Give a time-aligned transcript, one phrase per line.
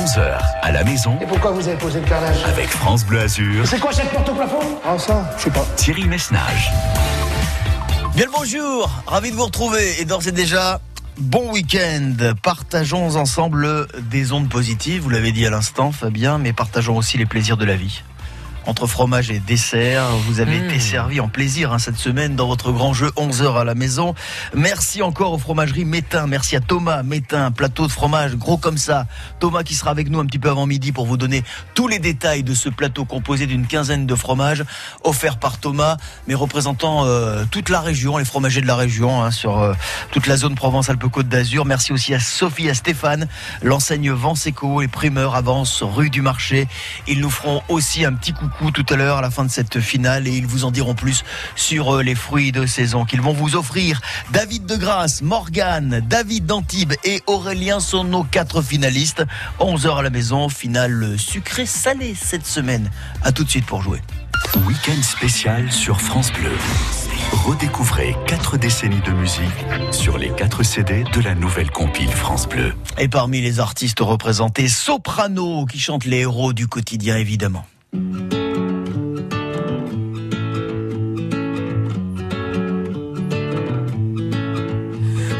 [0.00, 1.18] 11h à la maison.
[1.20, 3.66] Et pourquoi vous avez posé le carrelage Avec France Bleu Azur.
[3.66, 4.60] C'est quoi cette porte au plafond?
[4.82, 5.66] Ah ça, je sais pas.
[5.76, 6.72] Thierry Messnage.
[8.14, 10.80] Bien le bonjour, ravi de vous retrouver et d'ores et déjà
[11.18, 16.96] Bon week-end, partageons ensemble des ondes positives, vous l'avez dit à l'instant Fabien, mais partageons
[16.96, 18.02] aussi les plaisirs de la vie
[18.66, 20.04] entre fromage et dessert.
[20.26, 23.64] Vous avez été servi en plaisir hein, cette semaine dans votre grand jeu 11h à
[23.64, 24.14] la maison.
[24.54, 26.26] Merci encore aux fromageries Métain.
[26.26, 29.06] Merci à Thomas Métain, plateau de fromage gros comme ça.
[29.38, 31.42] Thomas qui sera avec nous un petit peu avant midi pour vous donner
[31.74, 34.64] tous les détails de ce plateau composé d'une quinzaine de fromages
[35.04, 35.96] offerts par Thomas,
[36.28, 39.74] mais représentant euh, toute la région, les fromagers de la région hein, sur euh,
[40.10, 41.64] toute la zone Provence-Alpes-Côte d'Azur.
[41.64, 43.26] Merci aussi à Sophie, à Stéphane,
[43.62, 46.68] l'enseigne Vanseco et primeurs avance rue du marché.
[47.06, 49.80] Ils nous feront aussi un petit coucou tout à l'heure à la fin de cette
[49.80, 51.24] finale et ils vous en diront plus
[51.56, 54.00] sur euh, les fruits de saison qu'ils vont vous offrir.
[54.32, 59.24] David de Grasse, Morgane, David d'Antibes et Aurélien sont nos quatre finalistes.
[59.58, 62.90] 11h à la maison, finale sucré-salé cette semaine.
[63.22, 64.00] À tout de suite pour jouer.
[64.66, 66.50] Week-end spécial sur France Bleu.
[67.32, 69.42] Redécouvrez quatre décennies de musique
[69.92, 72.74] sur les quatre CD de la nouvelle compile France Bleu.
[72.98, 77.64] Et parmi les artistes représentés, Soprano qui chante les héros du quotidien évidemment.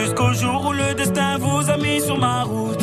[0.00, 2.82] Jusqu'au jour où le destin vous a mis sur ma route.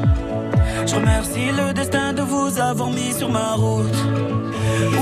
[0.91, 3.95] Je remercie le destin de vous avoir mis sur ma route.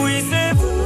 [0.04, 0.79] Oui, c'est vous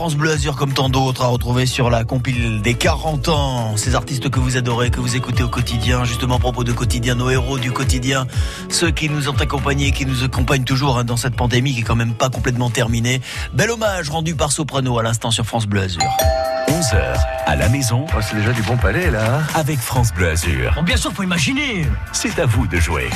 [0.00, 3.76] France Bleu Azur comme tant d'autres à retrouver sur la compile des 40 ans.
[3.76, 7.16] Ces artistes que vous adorez, que vous écoutez au quotidien, justement à propos de quotidien,
[7.16, 8.26] nos héros du quotidien,
[8.70, 11.82] ceux qui nous ont accompagnés, qui nous accompagnent toujours hein, dans cette pandémie qui est
[11.82, 13.20] quand même pas complètement terminée.
[13.52, 16.00] Bel hommage rendu par Soprano à l'instant sur France Bleu Azur.
[16.68, 19.42] 11h à la maison Oh, c'est déjà du bon palais là.
[19.54, 20.72] avec France Bleu Azur.
[20.76, 21.84] Bon, bien sûr, faut imaginer.
[22.12, 23.10] C'est à vous de jouer.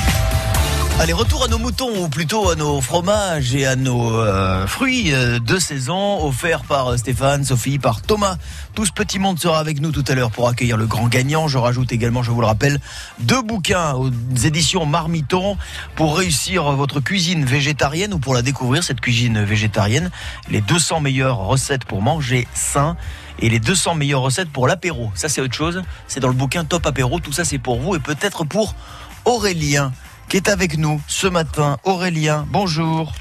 [1.00, 5.12] Allez, retour à nos moutons, ou plutôt à nos fromages et à nos euh, fruits
[5.12, 8.36] euh, de saison, offerts par euh, Stéphane, Sophie, par Thomas.
[8.74, 11.48] Tout ce petit monde sera avec nous tout à l'heure pour accueillir le grand gagnant.
[11.48, 12.78] Je rajoute également, je vous le rappelle,
[13.18, 14.08] deux bouquins aux
[14.44, 15.58] éditions Marmiton
[15.96, 20.12] pour réussir votre cuisine végétarienne ou pour la découvrir, cette cuisine végétarienne.
[20.48, 22.96] Les 200 meilleures recettes pour manger sain
[23.40, 25.10] et les 200 meilleures recettes pour l'apéro.
[25.16, 25.82] Ça, c'est autre chose.
[26.06, 27.18] C'est dans le bouquin Top Apéro.
[27.18, 28.76] Tout ça, c'est pour vous et peut-être pour
[29.24, 29.92] Aurélien
[30.28, 31.78] qui est avec nous ce matin.
[31.84, 33.12] Aurélien, bonjour.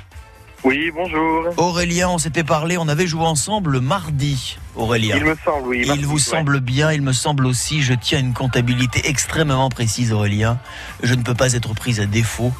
[0.63, 1.49] Oui, bonjour.
[1.57, 4.57] Aurélien, on s'était parlé, on avait joué ensemble le mardi.
[4.75, 5.17] Aurélien.
[5.17, 5.83] Il me semble, oui.
[5.85, 6.19] Il vous ouais.
[6.19, 10.59] semble bien, il me semble aussi, je tiens une comptabilité extrêmement précise, Aurélien.
[11.03, 12.53] Je ne peux pas être prise à défaut.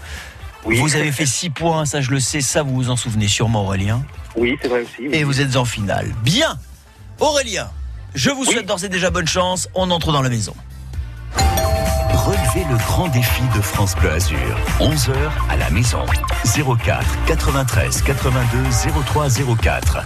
[0.65, 0.77] Oui.
[0.79, 3.63] Vous avez fait 6 points, ça je le sais, ça vous vous en souvenez sûrement,
[3.63, 4.03] Aurélien.
[4.35, 5.07] Oui, c'est vrai aussi.
[5.07, 5.09] oui.
[5.13, 6.13] Et vous êtes en finale.
[6.23, 6.57] Bien
[7.19, 7.69] Aurélien,
[8.15, 10.53] je vous souhaite d'ores et déjà bonne chance, on entre dans la maison.
[12.11, 14.37] Relevez le grand défi de France Bleu Azur.
[14.79, 15.13] 11h
[15.49, 16.05] à la maison.
[16.45, 18.57] 04 93 82
[19.05, 19.27] 03
[19.61, 20.03] 04.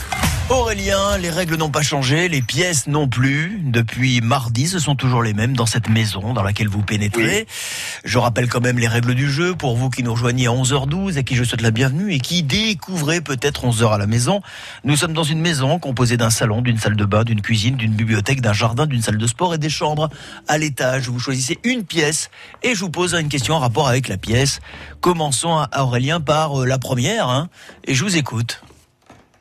[0.49, 3.59] Aurélien, les règles n'ont pas changé, les pièces non plus.
[3.63, 7.45] Depuis mardi, ce sont toujours les mêmes dans cette maison dans laquelle vous pénétrez.
[8.05, 11.17] Je rappelle quand même les règles du jeu pour vous qui nous rejoignez à 11h12
[11.17, 14.41] et qui je souhaite la bienvenue et qui découvrez peut-être 11h à la maison.
[14.85, 17.93] Nous sommes dans une maison composée d'un salon, d'une salle de bain, d'une cuisine, d'une
[17.93, 20.07] bibliothèque, d'un jardin, d'une salle de sport et des chambres.
[20.47, 22.29] À l'étage, vous choisissez une pièce
[22.63, 24.59] et je vous pose une question en rapport avec la pièce.
[25.01, 27.49] Commençons à Aurélien par euh, la première hein,
[27.85, 28.61] et je vous écoute.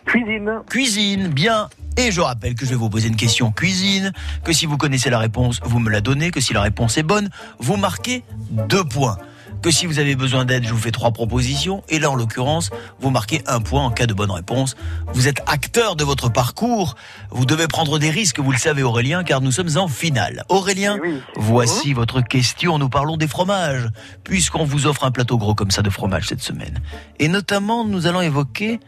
[0.07, 0.61] Cuisine.
[0.69, 1.69] Cuisine, bien.
[1.97, 4.13] Et je rappelle que je vais vous poser une question cuisine,
[4.45, 7.03] que si vous connaissez la réponse, vous me la donnez, que si la réponse est
[7.03, 9.19] bonne, vous marquez deux points.
[9.63, 11.83] Que si vous avez besoin d'aide, je vous fais trois propositions.
[11.89, 12.71] Et là, en l'occurrence,
[13.01, 14.77] vous marquez un point en cas de bonne réponse.
[15.13, 16.95] Vous êtes acteur de votre parcours.
[17.31, 20.45] Vous devez prendre des risques, vous le savez Aurélien, car nous sommes en finale.
[20.49, 21.21] Aurélien, Oui.
[21.37, 22.79] voici votre question.
[22.79, 23.89] Nous parlons des fromages,
[24.23, 26.79] puisqu'on vous offre un plateau gros comme ça de fromage cette semaine.
[27.19, 28.79] Et notamment, nous allons évoquer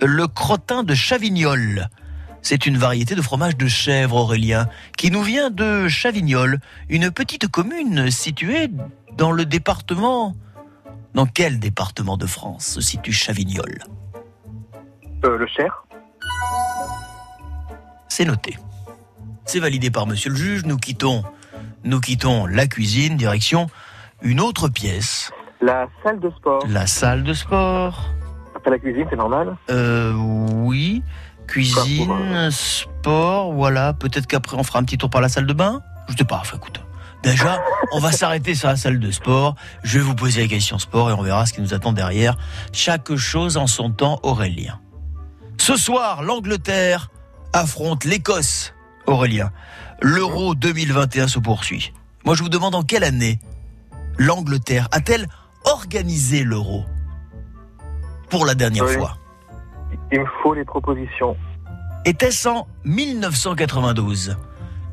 [0.00, 1.88] le crottin de Chavignol.
[2.42, 4.66] C'est une variété de fromage de chèvre, Aurélien,
[4.96, 6.58] qui nous vient de Chavignol,
[6.88, 8.70] une petite commune située
[9.16, 10.34] dans le département...
[11.12, 13.78] Dans quel département de France se situe Chavignol
[15.24, 15.84] Euh, le Cher.
[18.08, 18.56] C'est noté.
[19.44, 20.64] C'est validé par monsieur le juge.
[20.66, 21.24] Nous quittons,
[21.82, 23.68] nous quittons la cuisine, direction
[24.22, 26.62] une autre pièce, La salle de sport.
[26.68, 28.04] la salle de sport.
[28.54, 29.56] Après la cuisine, c'est normal.
[29.70, 31.02] Euh, oui.
[31.48, 33.94] Cuisine, euh, sport, voilà.
[33.94, 35.80] Peut-être qu'après on fera un petit tour par la salle de bain.
[36.08, 36.38] Je sais pas.
[36.40, 36.80] Enfin, écoute.
[37.22, 37.62] Déjà,
[37.92, 39.54] on va s'arrêter sur la salle de sport.
[39.82, 42.36] Je vais vous poser la question sport et on verra ce qui nous attend derrière.
[42.72, 44.80] Chaque chose en son temps, Aurélien.
[45.58, 47.10] Ce soir, l'Angleterre
[47.52, 48.72] affronte l'Écosse,
[49.06, 49.50] Aurélien.
[50.00, 51.92] L'Euro 2021 se poursuit.
[52.24, 53.38] Moi, je vous demande en quelle année
[54.18, 55.26] l'Angleterre a-t-elle
[55.64, 56.84] organisé l'Euro
[58.30, 58.94] pour la dernière Oui.
[58.94, 59.16] fois?
[60.12, 61.36] Il me faut les propositions.
[62.06, 64.36] Était-ce en 1992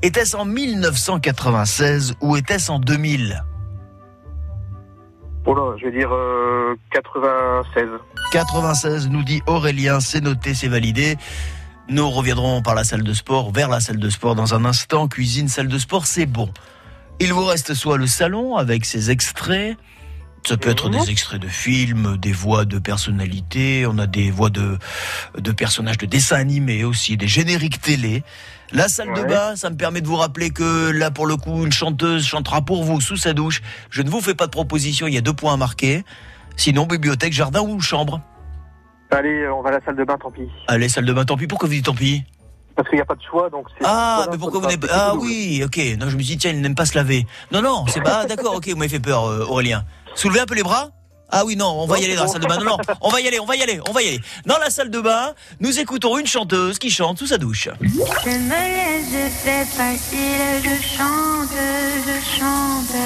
[0.04, 3.44] Était-ce en 1996 ou était-ce en 2000
[5.46, 7.88] Oh là, je vais dire euh, 96.
[8.32, 11.18] 96 nous dit Aurélien, c'est noté, c'est validé.
[11.90, 15.08] Nous reviendrons par la salle de sport, vers la salle de sport dans un instant.
[15.08, 16.50] Cuisine, salle de sport, c'est bon.
[17.20, 19.78] Il vous reste soit le salon avec ses extraits,
[20.46, 24.50] ça peut être des extraits de films, des voix de personnalités, on a des voix
[24.50, 24.78] de,
[25.38, 28.24] de personnages de dessins animés aussi, des génériques télé.
[28.74, 31.66] La salle de bain, ça me permet de vous rappeler que là, pour le coup,
[31.66, 33.62] une chanteuse chantera pour vous sous sa douche.
[33.90, 36.04] Je ne vous fais pas de proposition, il y a deux points à marquer.
[36.58, 38.20] Sinon, bibliothèque, jardin ou chambre.
[39.12, 40.50] Allez, on va à la salle de bain, tant pis.
[40.68, 41.48] Allez, salle de bain, tant pis.
[41.48, 42.26] Pourquoi vous dites tant pis?
[42.76, 43.86] Parce qu'il n'y a pas de choix, donc c'est.
[43.86, 44.88] Ah, voilà, mais pourquoi vous n'êtes pas...
[44.92, 45.78] Ah oui, ok.
[45.98, 47.26] Non, je me suis dit, tiens, il n'aime pas se laver.
[47.52, 48.22] Non, non, c'est pas...
[48.24, 49.86] Ah, d'accord, ok, vous m'avez fait peur, euh, Aurélien.
[50.14, 50.90] Soulevez un peu les bras
[51.30, 52.58] ah oui, non, on va y aller dans la salle de bain.
[52.58, 54.22] Non, non, on va y aller, on va y aller, on va y aller.
[54.46, 57.70] Dans la salle de bain, nous écoutons une chanteuse qui chante sous sa douche.
[57.82, 57.88] Je
[58.30, 61.50] me laisse, je fais facile, je chante,
[62.08, 63.02] je chante.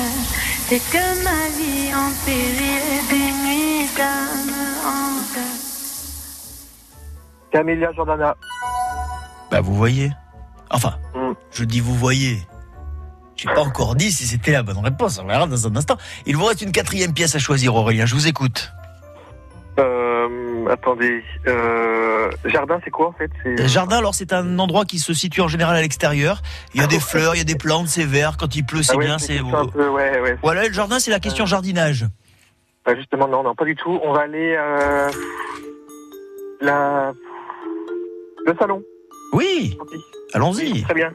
[0.69, 4.11] C'est que ma vie en péril, des nuits ça
[4.45, 5.45] me hante.
[7.51, 8.35] Camélia Jordana.
[9.49, 10.11] Bah, vous voyez.
[10.69, 11.33] Enfin, Mm.
[11.51, 12.41] je dis vous voyez.
[13.41, 15.19] J'ai pas encore dit si c'était la bonne réponse.
[15.19, 15.97] On verra dans un instant.
[16.27, 18.05] Il vous reste une quatrième pièce à choisir, Aurélien.
[18.05, 18.71] Je vous écoute.
[19.79, 21.23] Euh, attendez.
[21.47, 23.31] Euh, jardin, c'est quoi en fait?
[23.47, 26.43] Euh, Jardin, alors c'est un endroit qui se situe en général à l'extérieur.
[26.75, 28.37] Il y a des fleurs, il y a des plantes, c'est vert.
[28.37, 29.17] Quand il pleut, c'est Ah ouais, bien.
[29.17, 30.37] C'est tout un peu, ouais, ouais.
[30.43, 32.05] voilà, le jardin, c'est la question jardinage.
[32.85, 33.99] Bah, justement, non, non, pas du tout.
[34.03, 34.55] On va aller.
[34.55, 35.09] Euh,
[36.61, 37.11] la...
[38.45, 38.83] Le salon.
[39.33, 39.77] Oui,
[40.33, 40.83] allons-y.
[40.83, 41.11] très bien.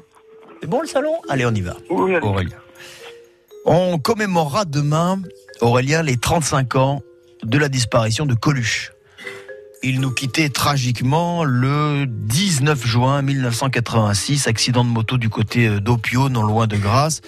[0.61, 1.15] C'est bon le salon?
[1.29, 1.77] Allez, on y va.
[1.91, 2.27] Oui, allez.
[2.27, 2.57] Aurélien.
[3.65, 5.21] On commémorera demain,
[5.61, 7.03] Aurélien, les 35 ans
[7.43, 8.93] de la disparition de Coluche.
[9.83, 16.29] Il nous quittait tragiquement le 19 juin 1986, accident de moto du côté euh, d'Opio,
[16.29, 17.21] non loin de Grasse.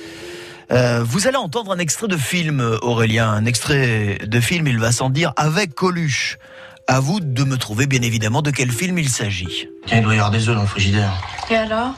[0.70, 4.92] Euh, vous allez entendre un extrait de film, Aurélien, un extrait de film, il va
[4.92, 6.38] sans dire, avec Coluche.
[6.86, 9.68] À vous de me trouver bien évidemment de quel film il s'agit.
[9.86, 11.12] Tiens, il doit y avoir des œufs dans le frigidaire.
[11.50, 11.94] Et alors?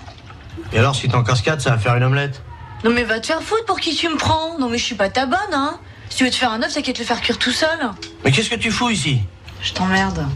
[0.72, 2.42] Et alors, si t'en casses 4, ça va faire une omelette
[2.84, 4.94] Non mais va te faire foutre pour qui tu me prends Non mais je suis
[4.94, 7.04] pas ta bonne, hein Si tu veux te faire un œuf, t'as qu'à te le
[7.04, 7.78] faire cuire tout seul.
[8.24, 9.20] Mais qu'est-ce que tu fous ici
[9.62, 10.26] Je t'emmerde.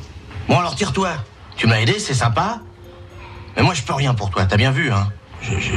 [0.49, 1.12] Bon, alors tire-toi.
[1.57, 2.61] Tu m'as aidé, c'est sympa.
[3.57, 5.09] Mais moi, je peux rien pour toi, t'as bien vu, hein.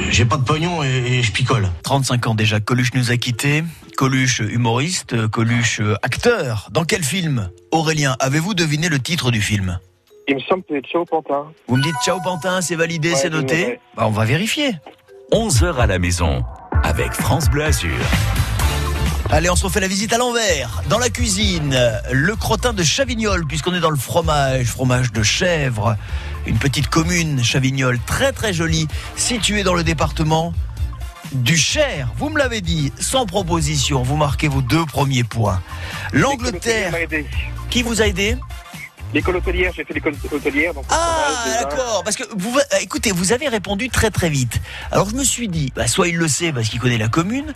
[0.10, 1.70] J'ai pas de pognon et, et je picole.
[1.84, 3.64] 35 ans déjà, Coluche nous a quittés.
[3.98, 6.70] Coluche humoriste, Coluche acteur.
[6.72, 7.50] Dans quel film?
[7.72, 9.80] Aurélien, avez-vous deviné le titre du film?
[10.27, 11.46] Il me semble que c'est Ciao Pantin.
[11.67, 13.79] Vous me dites ciao Pantin, c'est validé, Ouais, c'est noté.
[13.96, 14.75] Bah, On va vérifier.
[15.31, 16.43] 11h à la maison
[16.84, 17.91] avec France Bleu Azur.
[19.29, 20.81] Allez, on se refait la visite à l'envers.
[20.89, 21.77] Dans la cuisine,
[22.12, 25.96] le crottin de Chavignol, puisqu'on est dans le fromage, fromage de chèvre.
[26.46, 30.53] Une petite commune, Chavignol, très très jolie, située dans le département
[31.34, 32.10] du Cher.
[32.17, 35.62] Vous me l'avez dit, sans proposition, vous marquez vos deux premiers points.
[36.13, 36.93] L'Angleterre,
[37.69, 38.38] qui vous a aidé?
[39.14, 40.74] L'école hôtelière, j'ai fait l'école hôtelière.
[40.74, 42.04] Donc Ah, d'accord.
[42.04, 44.60] Parce que vous, euh, écoutez, vous avez répondu très très vite.
[44.92, 47.54] Alors je me suis dit, bah, soit il le sait parce qu'il connaît la commune,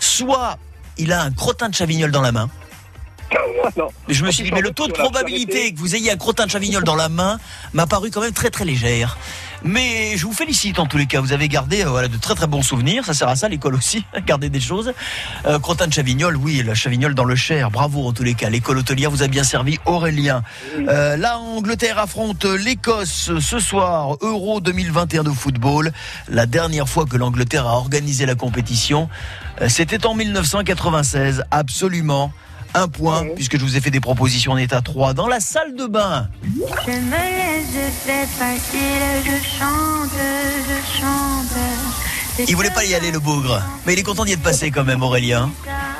[0.00, 0.58] soit
[0.96, 2.48] il a un crottin de Chavignol dans la main.
[3.76, 3.88] non.
[4.08, 6.46] Mais je me suis dit, mais le taux de probabilité que vous ayez un crottin
[6.46, 7.38] de Chavignol dans la main
[7.74, 9.18] m'a paru quand même très très légère.
[9.64, 11.20] Mais je vous félicite en tous les cas.
[11.20, 13.04] Vous avez gardé euh, voilà, de très très bons souvenirs.
[13.04, 14.92] Ça sert à ça l'école aussi, garder des choses.
[15.46, 17.70] Euh, de Chavignol, oui, la Chavignol dans le Cher.
[17.70, 18.50] Bravo en tous les cas.
[18.50, 20.42] L'école hôtelière vous a bien servi, Aurélien.
[20.88, 25.92] Euh, la Angleterre affronte l'Écosse ce soir, Euro 2021 de football.
[26.28, 29.08] La dernière fois que l'Angleterre a organisé la compétition,
[29.60, 31.44] euh, c'était en 1996.
[31.50, 32.32] Absolument.
[32.74, 35.74] Un point, puisque je vous ai fait des propositions en état 3 dans la salle
[35.74, 36.28] de bain.
[36.42, 40.10] Je me laisse, je fais facile, je chante,
[40.68, 42.48] je chante.
[42.48, 44.84] Il voulait pas y aller le bougre, mais il est content d'y être passé quand
[44.84, 45.50] même Aurélien.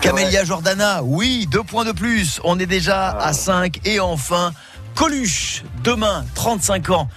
[0.01, 2.41] Camélia Jordana, oui, deux points de plus.
[2.45, 4.53] On est déjà à 5 et enfin
[4.95, 7.09] Coluche, demain, 35 ans.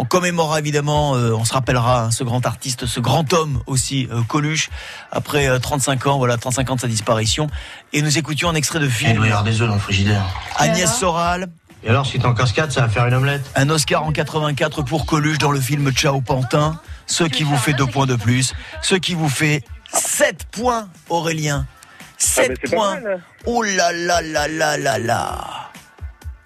[0.00, 4.08] On commémorera évidemment, euh, on se rappellera hein, ce grand artiste, ce grand homme aussi,
[4.12, 4.70] euh, Coluche,
[5.10, 7.48] après euh, 35 ans, voilà, 35 ans de sa disparition.
[7.92, 9.16] Et nous écoutions un extrait de Il film.
[9.16, 10.24] doit y avoir des œufs dans le frigidaire.
[10.56, 11.48] Agnès Soral,
[11.82, 14.82] Et alors, si t'en casses 4, ça va faire une omelette un Oscar en 84
[14.82, 16.80] pour Coluche dans le film Ciao Pantin.
[17.06, 18.54] Ce qui vous fait deux points de plus.
[18.82, 21.66] Ce qui vous fait 7 points, Aurélien.
[21.68, 23.00] Ah, 7 mais c'est pas points.
[23.00, 23.22] mal.
[23.46, 25.44] Oh là là là là là là.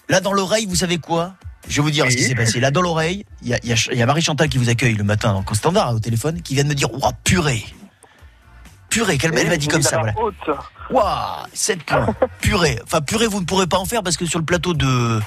[0.08, 1.34] Là, dans l'oreille, vous savez quoi?
[1.68, 2.60] Je vais vous dire ce qui s'est passé.
[2.60, 4.58] Là, dans l'oreille, il y a, il y a- il y a Marie Chantal qui
[4.58, 7.12] vous accueille le matin donc, au standard, au téléphone, qui vient de me dire Ouah,
[7.24, 7.64] purée
[8.90, 10.12] Purée, qu'elle elle m'a dit comme ça, voilà.
[10.90, 12.14] Waouh, 7 points.
[12.42, 12.78] purée.
[12.84, 15.18] Enfin, purée, vous ne pourrez pas en faire parce que sur le plateau de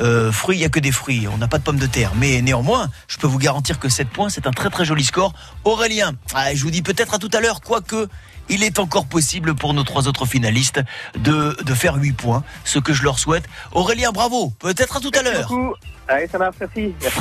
[0.00, 1.28] euh, fruits, il n'y a que des fruits.
[1.32, 2.10] On n'a pas de pommes de terre.
[2.16, 5.32] Mais néanmoins, je peux vous garantir que 7 points, c'est un très très joli score.
[5.62, 8.08] Aurélien, ah, je vous dis peut-être à tout à l'heure, quoique
[8.48, 10.80] il est encore possible pour nos trois autres finalistes
[11.18, 13.44] de, de faire 8 points, ce que je leur souhaite.
[13.72, 14.52] Aurélien, bravo.
[14.58, 15.48] Peut-être à tout à Merci l'heure.
[15.48, 15.74] beaucoup.
[16.08, 16.94] Allez, ça marche, merci.
[17.00, 17.18] Merci.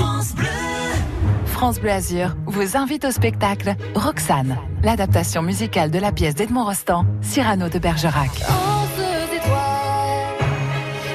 [1.46, 7.06] France Bleu Azur vous invite au spectacle Roxane, l'adaptation musicale de la pièce d'Edmond Rostand,
[7.22, 8.30] Cyrano de Bergerac.
[8.50, 10.50] En deux étoiles,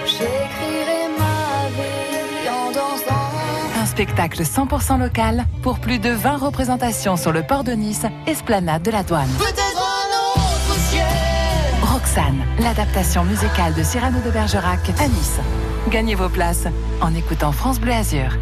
[0.06, 3.82] j'écrirai ma vie en dansant.
[3.82, 8.82] Un spectacle 100% local pour plus de 20 représentations sur le port de Nice, esplanade
[8.82, 9.28] de la Douane.
[12.18, 15.40] Roxane, l'adaptation musicale de Cyrano de Bergerac à Nice.
[15.88, 16.66] Gagnez vos places
[17.00, 18.36] en écoutant France Bleu Azur.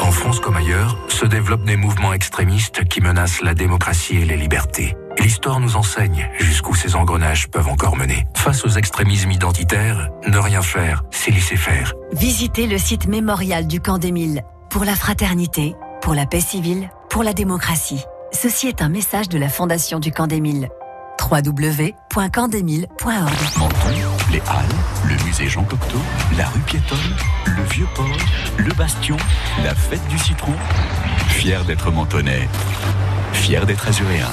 [0.00, 4.36] En France comme ailleurs, se développent des mouvements extrémistes qui menacent la démocratie et les
[4.36, 4.96] libertés.
[5.18, 8.26] L'histoire nous enseigne jusqu'où ces engrenages peuvent encore mener.
[8.36, 11.92] Face aux extrémismes identitaires, ne rien faire, c'est laisser faire.
[12.12, 17.22] Visitez le site mémorial du camp d'Émile pour la fraternité, pour la paix civile, pour
[17.22, 18.04] la démocratie.
[18.36, 20.68] Ceci est un message de la Fondation du camp d'Émile.
[21.22, 23.74] www.campdemile.org Menton,
[24.30, 24.66] les Halles,
[25.08, 25.96] le musée Jean Cocteau,
[26.36, 27.16] la rue piétonne,
[27.46, 28.04] le vieux port,
[28.58, 29.16] le bastion,
[29.64, 30.52] la fête du citron.
[31.28, 32.46] Fier d'être mentonais,
[33.32, 34.28] fier d'être azuréen.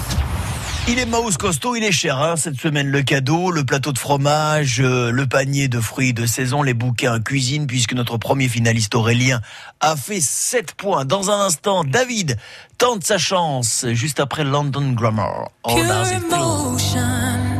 [0.86, 3.98] Il est mouse costaud, il est cher hein, cette semaine le cadeau, le plateau de
[3.98, 8.94] fromage, euh, le panier de fruits de saison, les bouquins cuisine puisque notre premier finaliste
[8.94, 9.40] Aurélien
[9.80, 11.06] a fait 7 points.
[11.06, 12.38] Dans un instant, David
[12.78, 15.52] tente sa chance juste après London Grammar.
[15.63, 16.34] All Pure does it feel.
[16.34, 17.54] emotion,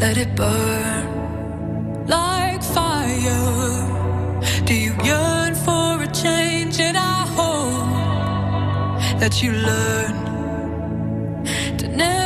[0.00, 1.06] let it burn
[2.08, 3.86] like fire.
[4.64, 6.80] Do you yearn for a change?
[6.80, 10.14] And I hope that you learn
[11.78, 12.25] to never make the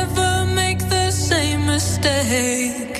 [1.71, 2.90] mistake.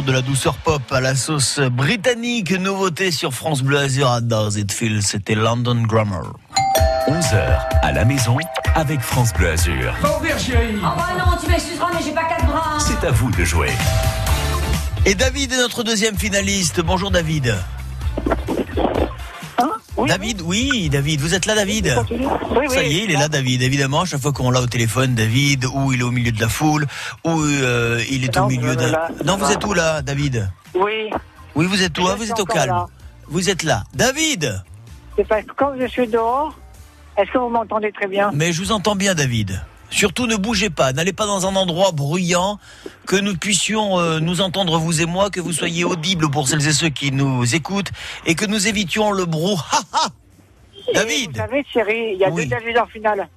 [0.00, 2.52] Retour de la douceur pop à la sauce britannique.
[2.52, 5.02] Nouveauté sur France Bleu Azur à Does It Feel.
[5.02, 6.34] C'était London Grammar.
[7.08, 8.36] 11h à la maison
[8.74, 9.94] avec France Bleu Azur.
[10.16, 10.76] Ouvrir, chérie.
[10.78, 12.78] Oh bah non, tu m'excuseras, mais j'ai pas quatre bras.
[12.78, 13.70] C'est à vous de jouer.
[15.06, 16.80] Et David est notre deuxième finaliste.
[16.80, 17.54] Bonjour David.
[20.08, 22.18] David, oui, David, vous êtes là, David Oui,
[22.50, 22.68] oui.
[22.68, 23.62] Ça y est, il est là, David.
[23.62, 26.48] Évidemment, chaque fois qu'on l'a au téléphone, David, ou il est au milieu de la
[26.48, 26.86] foule,
[27.24, 28.90] ou euh, il est Non, au milieu d'un.
[28.90, 30.50] là, Non, vous êtes où là, David?
[30.74, 31.10] Oui,
[31.54, 32.70] Oui, vous êtes où Vous êtes au calme.
[32.70, 32.86] là.
[33.28, 34.62] Vous êtes là, David.
[35.16, 36.56] c'est parce que quand je suis dehors,
[37.16, 38.30] est-ce que vous m'entendez très bien?
[38.34, 39.60] Mais je vous entends bien, David.
[39.90, 40.92] Surtout, ne bougez pas.
[40.92, 42.58] N'allez pas dans un endroit bruyant,
[43.06, 46.66] que nous puissions euh, nous entendre, vous et moi, que vous soyez audibles pour celles
[46.66, 47.90] et ceux qui nous écoutent,
[48.26, 49.82] et que nous évitions le brouhaha.
[50.94, 51.30] David.
[51.32, 52.44] Vous savez, chérie, il y a Oui.
[52.44, 53.28] deux David en finale.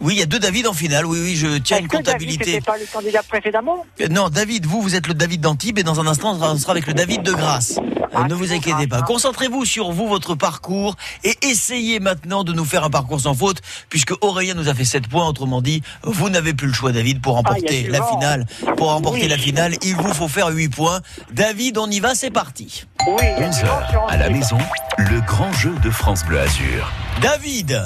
[0.00, 1.06] Oui, il y a deux David en finale.
[1.06, 2.44] Oui, oui, je tiens une David comptabilité.
[2.46, 3.86] n'était pas le candidat précédemment?
[4.10, 6.86] Non, David, vous, vous êtes le David d'Antibes et dans un instant, on sera- avec
[6.86, 7.78] le David de Grasse.
[8.16, 9.02] Euh, ne vous inquiétez pas.
[9.02, 13.60] Concentrez-vous sur vous, votre parcours et essayez maintenant de nous faire un parcours sans faute
[13.88, 15.26] puisque Aurélien nous a fait 7 points.
[15.26, 18.46] Autrement dit, vous n'avez plus le choix, David, pour Ah, remporter la finale.
[18.76, 19.28] Pour remporter Oui.
[19.28, 21.00] la finale, il vous faut faire 8 points.
[21.32, 22.84] David, on y va, c'est parti.
[23.06, 23.24] Oui.
[23.38, 23.66] 11h
[24.08, 24.58] à la maison,
[24.98, 26.92] le grand jeu de France Bleu Azur.
[27.20, 27.82] David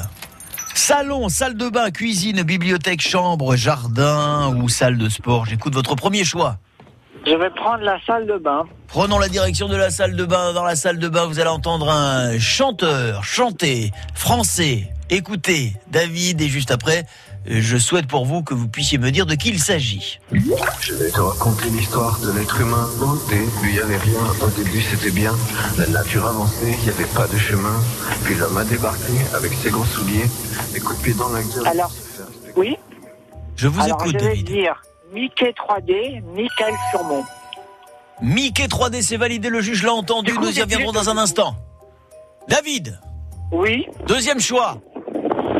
[0.79, 5.45] Salon, salle de bain, cuisine, bibliothèque, chambre, jardin ou salle de sport.
[5.45, 6.57] J'écoute votre premier choix.
[7.27, 8.65] Je vais prendre la salle de bain.
[8.87, 10.55] Prenons la direction de la salle de bain.
[10.55, 14.89] Dans la salle de bain, vous allez entendre un chanteur chanter français.
[15.11, 17.07] Écoutez, David, et juste après,
[17.49, 20.19] je souhaite pour vous que vous puissiez me dire de qui il s'agit.
[20.33, 22.89] Je vais te raconter l'histoire de l'être humain.
[23.01, 24.21] Au début, y avait rien.
[24.43, 25.35] Au début, c'était bien.
[25.79, 27.81] La nature avançait, y avait pas de chemin.
[28.25, 30.27] Puis l'homme a débarqué avec ses gros souliers,
[30.75, 31.67] des coups de pied dans la gueule.
[31.67, 31.91] Alors,
[32.57, 32.77] oui
[33.57, 34.47] Je vous Alors, écoute, je vais David.
[34.47, 34.83] dire
[35.15, 37.25] Mickey 3D, Michael Furmont.
[38.21, 40.33] Mickey 3D, c'est validé, le juge l'a entendu.
[40.39, 41.55] Nous y reviendrons dans un instant.
[42.49, 42.99] David
[43.53, 44.81] Oui Deuxième choix.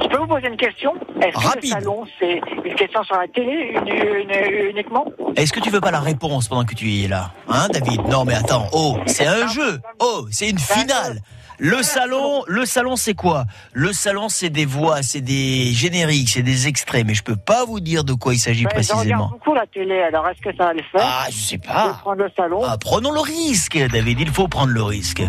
[0.03, 1.63] Je peux vous poser une question Est-ce que Rapide.
[1.65, 5.81] le salon, c'est une question sur la télé une- une- uniquement Est-ce que tu veux
[5.81, 8.03] pas la réponse pendant que tu y es là Hein, David?
[8.09, 8.67] Non, mais attends.
[8.73, 9.81] Oh, c'est un jeu.
[10.01, 11.21] Oh, c'est une finale.
[11.61, 13.45] Le salon, le salon, c'est quoi?
[13.73, 17.05] Le salon, c'est des voix, c'est des génériques, c'est des extraits.
[17.05, 19.29] Mais je peux pas vous dire de quoi il s'agit Ben, Je regarde précisément.
[19.31, 21.01] beaucoup la télé, alors est-ce que ça va le faire?
[21.03, 21.83] Ah, je sais pas.
[21.85, 22.61] Je vais prendre le salon.
[22.65, 24.21] Ah, prenons le risque, David.
[24.21, 25.23] Il faut prendre le risque.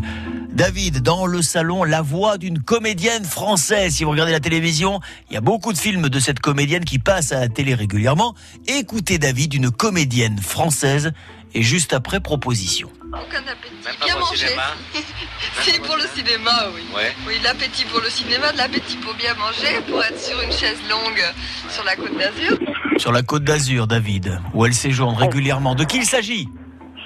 [0.51, 3.95] David, dans le salon, la voix d'une comédienne française.
[3.95, 6.99] Si vous regardez la télévision, il y a beaucoup de films de cette comédienne qui
[6.99, 8.35] passent à la télé régulièrement.
[8.67, 11.11] Écoutez David, une comédienne française.
[11.53, 12.89] Et juste après, proposition.
[13.11, 13.73] Aucun appétit.
[13.85, 14.47] Même pas Bien pour le manger.
[14.47, 14.63] cinéma
[15.61, 16.81] si, pour le cinéma, oui.
[16.95, 17.11] Ouais.
[17.27, 20.77] Oui, l'appétit pour le cinéma, de l'appétit pour bien manger, pour être sur une chaise
[20.89, 21.23] longue
[21.69, 22.57] sur la côte d'Azur.
[22.97, 25.73] Sur la côte d'Azur, David, où elle séjourne régulièrement.
[25.75, 26.47] De qui il s'agit?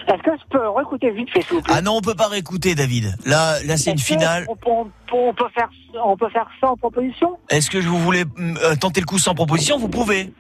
[0.08, 1.74] Est-ce que je peux réécouter vite fait, s'il vous plaît?
[1.78, 3.16] Ah non, on peut pas réécouter, David.
[3.26, 4.46] Là, là, c'est une finale.
[4.50, 5.70] On, on- on peut faire,
[6.04, 7.38] on peut faire ça en proposition?
[7.50, 9.78] Est-ce que je vous voulez hum, euh, tenter le coup sans proposition?
[9.78, 10.34] Vous pouvez.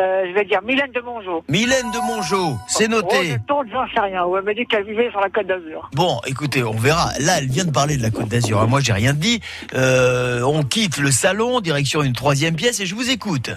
[0.00, 1.42] Euh, Je vais dire Mylène de Mongeau.
[1.48, 3.30] Mylène de Mongeau, c'est Oh, noté.
[3.32, 4.24] je tourne, j'en sais rien.
[4.24, 5.90] On m'a dit qu'elle vivait sur la côte d'Azur.
[5.94, 7.10] Bon, écoutez, on verra.
[7.20, 8.66] Là, elle vient de parler de la Côte d'Azur.
[8.68, 9.40] Moi, j'ai rien dit.
[9.74, 13.50] Euh, on quitte le salon, direction une troisième pièce, et je vous écoute.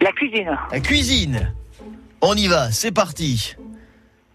[0.00, 0.56] La cuisine.
[0.72, 1.52] La cuisine.
[2.22, 3.54] On y va, c'est parti.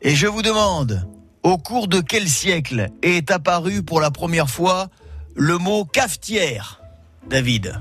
[0.01, 1.07] Et je vous demande,
[1.43, 4.87] au cours de quel siècle est apparu pour la première fois
[5.35, 6.81] le mot cafetière,
[7.29, 7.79] David?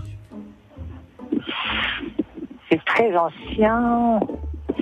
[2.94, 4.20] Très ancien.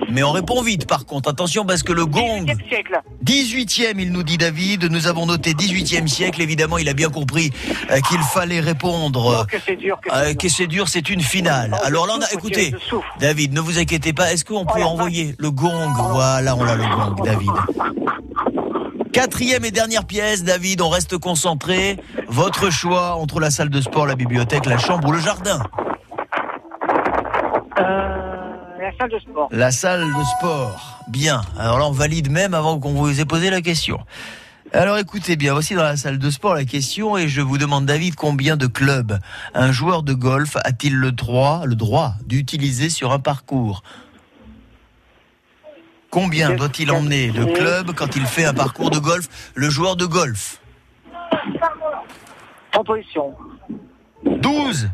[0.09, 1.29] Mais on répond vite par contre.
[1.29, 2.45] Attention parce que le gong.
[2.45, 3.01] 18e siècle.
[3.25, 4.85] 18e, il nous dit David.
[4.85, 6.41] Nous avons noté 18e siècle.
[6.41, 7.51] Évidemment, il a bien compris
[7.89, 9.41] euh, qu'il fallait répondre.
[9.41, 11.75] Oh, que c'est dur, que euh, c'est que c'est dur, c'est une finale.
[11.75, 12.73] Oh, Alors là, on a, écoutez.
[13.19, 14.31] David, ne vous inquiétez pas.
[14.33, 17.51] Est-ce qu'on Oh, peut la envoyer le gong Voilà, on a le gong, David.
[19.13, 21.97] Quatrième et dernière pièce, David, on reste concentré.
[22.27, 25.61] Votre choix entre la salle de sport, la bibliothèque, la chambre ou le jardin
[27.81, 29.47] la salle de sport.
[29.51, 30.99] La salle de sport.
[31.07, 31.41] Bien.
[31.59, 33.99] Alors là, on valide même avant qu'on vous ait posé la question.
[34.73, 37.85] Alors écoutez bien, voici dans la salle de sport la question et je vous demande
[37.85, 39.19] David combien de clubs
[39.53, 43.83] un joueur de golf a-t-il le droit, le droit d'utiliser sur un parcours?
[46.09, 50.05] Combien doit-il emmener de clubs quand il fait un parcours de golf Le joueur de
[50.05, 50.61] golf?
[52.71, 53.35] Proposition.
[54.23, 54.89] 12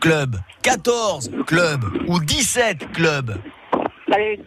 [0.00, 3.36] clubs, 14 clubs ou 17 clubs
[4.12, 4.40] Allez.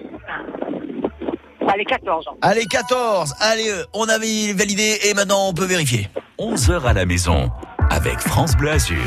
[1.68, 2.38] Allez, 14 ans.
[2.42, 6.10] Allez 14, allez, on avait validé et maintenant on peut vérifier.
[6.38, 7.50] 11h à la maison
[7.90, 8.98] avec France Bleu Azur.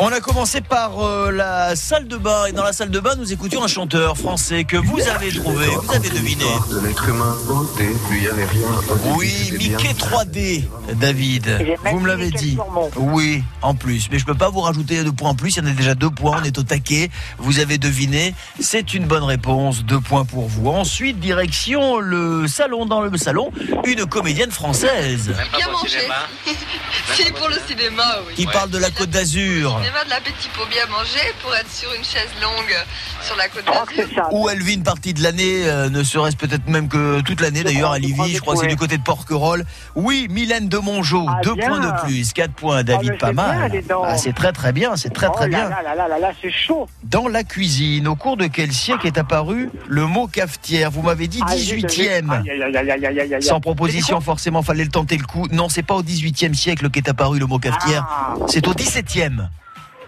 [0.00, 3.16] On a commencé par euh, la salle de bain et dans la salle de bain
[3.16, 6.44] nous écoutions un chanteur français que vous avez trouvé, vous avez deviné.
[6.70, 7.36] De l'être humain.
[7.48, 8.68] Au début, y avait rien.
[8.90, 9.52] Au début, Oui.
[9.58, 11.76] Mickey 3D, David.
[11.90, 12.56] Vous me l'avez dit.
[12.96, 14.08] Oui, en plus.
[14.12, 15.56] Mais je peux pas vous rajouter deux points en plus.
[15.56, 16.38] Il y en a déjà deux points.
[16.40, 17.10] On est au taquet.
[17.38, 18.34] Vous avez deviné.
[18.60, 19.82] C'est une bonne réponse.
[19.84, 20.68] Deux points pour vous.
[20.68, 22.86] Ensuite, direction le salon.
[22.86, 23.50] Dans le salon,
[23.84, 25.66] une comédienne française Bien
[27.38, 28.34] pour le cinéma, oui.
[28.36, 29.80] qui parle de la Côte d'Azur.
[29.88, 32.76] Cinéma de la Petit Pot bien manger pour être sur une chaise longue
[33.22, 34.32] sur la côte d'Azur.
[34.32, 37.64] Où elle vit une partie de l'année, euh, ne serait-ce peut-être même que toute l'année
[37.64, 39.64] d'ailleurs, elle y vit, je crois que c'est du côté de Porquerolles.
[39.94, 41.68] Oui, Mylène de Mongeau, deux bien.
[41.68, 43.82] points de plus, quatre points, David, mais pas c'est mal.
[44.04, 45.70] Ah, c'est très très bien, c'est très très oh bien.
[45.70, 46.86] Là, là, là, là, là, c'est chaud.
[47.04, 50.90] Dans la cuisine, au cours de quel siècle est apparu le mot cafetière?
[50.90, 52.30] Vous m'avez dit Ah, zut, 18e.
[52.30, 53.42] aïe, aïe, aïe, aïe, aïe, aïe, aïe, aïe.
[53.42, 55.46] Sans proposition, forcément, fallait le tenter le coup.
[55.50, 58.34] Non, c'est pas au 18e siècle qu'est apparu le mot cafetière, Ah.
[58.48, 59.48] c'est au 17e.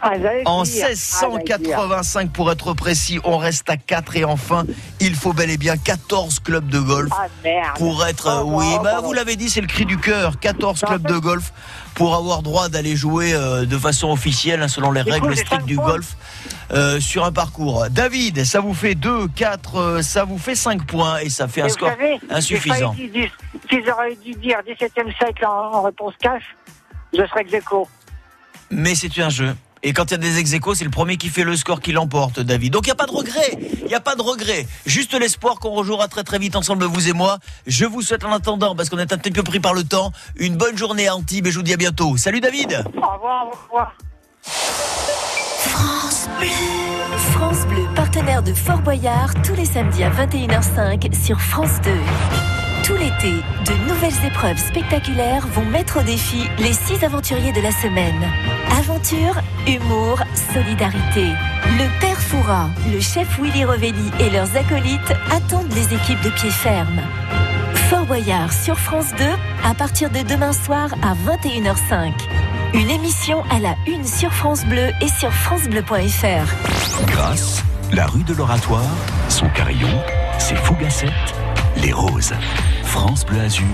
[0.03, 0.13] Ah,
[0.47, 0.87] En dire.
[0.87, 1.79] Ah, j'allais dire.
[1.79, 4.65] 1685 pour être précis, on reste à 4 et enfin,
[5.01, 7.27] il faut bel et bien 14 clubs de golf Ah,
[7.77, 9.09] pour être Oh, oui, oh, bah pardon.
[9.09, 11.53] vous l'avez dit, c'est le cri du cœur, 14 clubs de golf
[11.95, 15.77] pour avoir droit d'aller jouer euh, de façon officielle hein, selon les règles strictes du
[15.77, 16.17] golf
[16.73, 17.87] euh, sur un parcours.
[17.91, 21.61] David, ça vous fait 2 4 euh, ça vous fait 5 points et ça fait
[21.61, 22.95] Et un score savez, insuffisant.
[22.95, 26.43] S'ils auraient dû dire 17e siècle en, réponse cash,
[27.13, 27.89] je serais ex aequo.
[28.71, 29.55] Mais c'est un jeu.
[29.83, 31.93] Et quand il y a des ex c'est le premier qui fait le score qui
[31.93, 32.73] l'emporte, David.
[32.73, 33.59] Donc il n'y a pas de regret.
[33.81, 34.67] Il n'y a pas de regret.
[34.85, 37.39] Juste l'espoir qu'on rejouera très très vite ensemble, vous et moi.
[37.67, 40.13] Je vous souhaite en attendant, parce qu'on est un petit peu pris par le temps,
[40.37, 42.17] une bonne journée à Antibes et je vous dis à bientôt.
[42.17, 43.97] Salut David Au revoir, au revoir.
[44.43, 46.49] France Bleu.
[47.33, 51.91] France Bleu, partenaire de Fort Boyard, tous les samedis à 21h05 sur France 2.
[52.85, 53.33] Tout l'été,
[53.67, 58.60] de nouvelles épreuves spectaculaires vont mettre au défi les six aventuriers de la semaine.
[58.79, 60.21] Aventure, humour,
[60.53, 61.27] solidarité.
[61.79, 66.51] Le Père Fouras, le chef Willy Revelli et leurs acolytes attendent les équipes de pied
[66.51, 67.01] ferme.
[67.89, 69.25] Fort Boyard sur France 2
[69.65, 72.13] à partir de demain soir à 21h05.
[72.75, 77.07] Une émission à la une sur France Bleu et sur francebleu.fr.
[77.07, 78.85] Grâce, la rue de l'Oratoire,
[79.29, 80.01] son carillon,
[80.39, 81.11] ses fougassettes,
[81.77, 82.35] les roses.
[82.85, 83.67] France Bleu Azur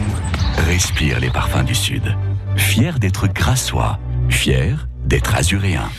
[0.66, 2.16] respire les parfums du Sud.
[2.56, 3.98] Fier d'être grassois,
[4.30, 5.90] fier d'être azuréen.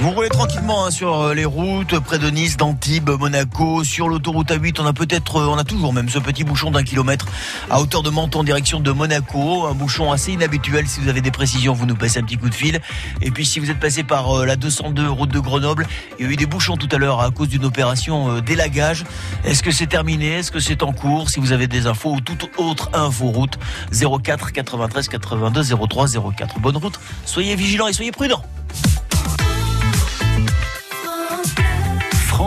[0.00, 4.48] Vous roulez tranquillement hein, sur euh, les routes près de Nice, d'Antibes, Monaco, sur l'autoroute
[4.48, 4.80] A8.
[4.80, 7.26] On a peut-être, euh, on a toujours même ce petit bouchon d'un kilomètre
[7.68, 9.66] à hauteur de Menton en direction de Monaco.
[9.66, 10.88] Un bouchon assez inhabituel.
[10.88, 12.80] Si vous avez des précisions, vous nous passez un petit coup de fil.
[13.20, 15.86] Et puis si vous êtes passé par euh, la 202 route de Grenoble,
[16.18, 19.04] il y a eu des bouchons tout à l'heure à cause d'une opération d'élagage.
[19.44, 20.38] Est-ce que c'est terminé?
[20.38, 21.28] Est-ce que c'est en cours?
[21.28, 23.58] Si vous avez des infos ou toute autre info route
[23.92, 26.58] 04 93 82 03 04.
[26.58, 26.98] Bonne route.
[27.26, 28.42] Soyez vigilants et soyez prudents.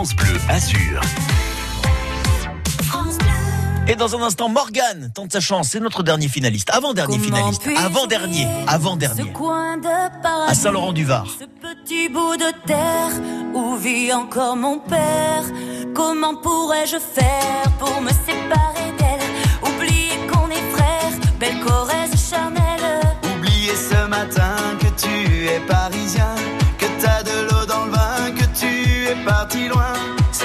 [0.04, 1.00] France Bleu Azur.
[3.88, 5.68] Et dans un instant, Morgane tente sa chance.
[5.70, 6.68] C'est notre dernier finaliste.
[6.70, 7.62] Avant-dernier finaliste.
[7.82, 8.46] Avant-dernier.
[8.66, 9.32] Avant-dernier.
[10.46, 11.26] À Saint-Laurent-du-Var.
[11.38, 13.12] Ce petit bout de terre
[13.54, 15.44] où vit encore mon père.
[15.94, 19.72] Comment pourrais-je faire pour me séparer d'elle?
[19.74, 23.00] Oublier qu'on est frères, belle Corrèze charnelle.
[23.38, 26.34] Oublier ce matin que tu es parisien,
[26.78, 29.93] que t'as de l'eau dans le vin, que tu es parti loin.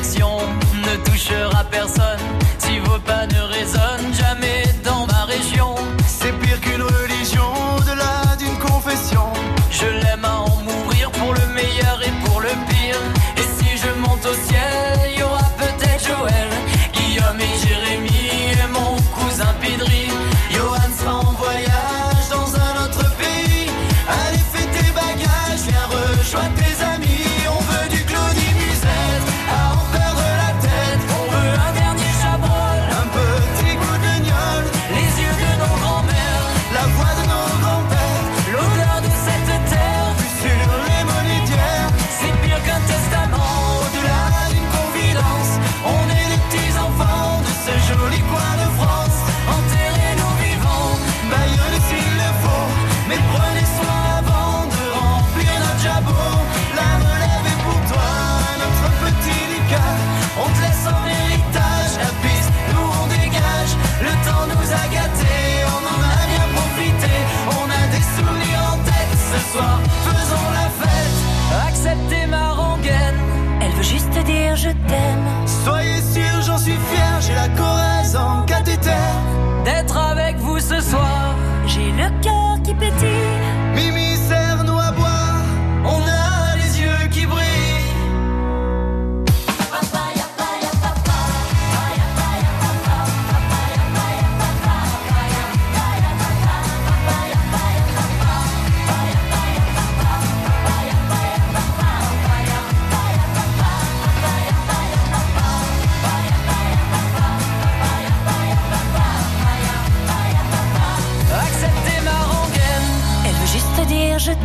[0.00, 2.20] ne touchera personne.
[2.58, 4.12] Si vos pas ne résonnent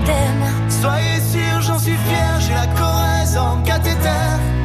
[0.06, 0.46] t'aime.
[0.70, 4.10] Soyez sûr, j'en suis fier, j'ai la Corrèze en cathéter.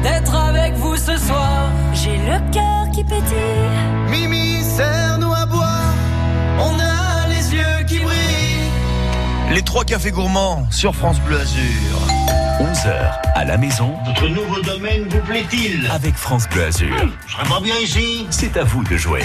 [0.03, 1.69] D'être avec vous ce soir.
[1.93, 3.69] J'ai le cœur qui pétille.
[4.09, 5.93] Mimi, serre-nous à boire,
[6.59, 8.69] on a les yeux qui brillent.
[9.51, 11.99] Les trois cafés gourmands sur France Bleu Azur.
[12.61, 15.89] 11h à la maison Votre nouveau domaine vous plaît-il?
[15.91, 16.93] Avec France Bleu Azur.
[17.25, 19.23] Je serais pas bien ici C'est à vous de jouer.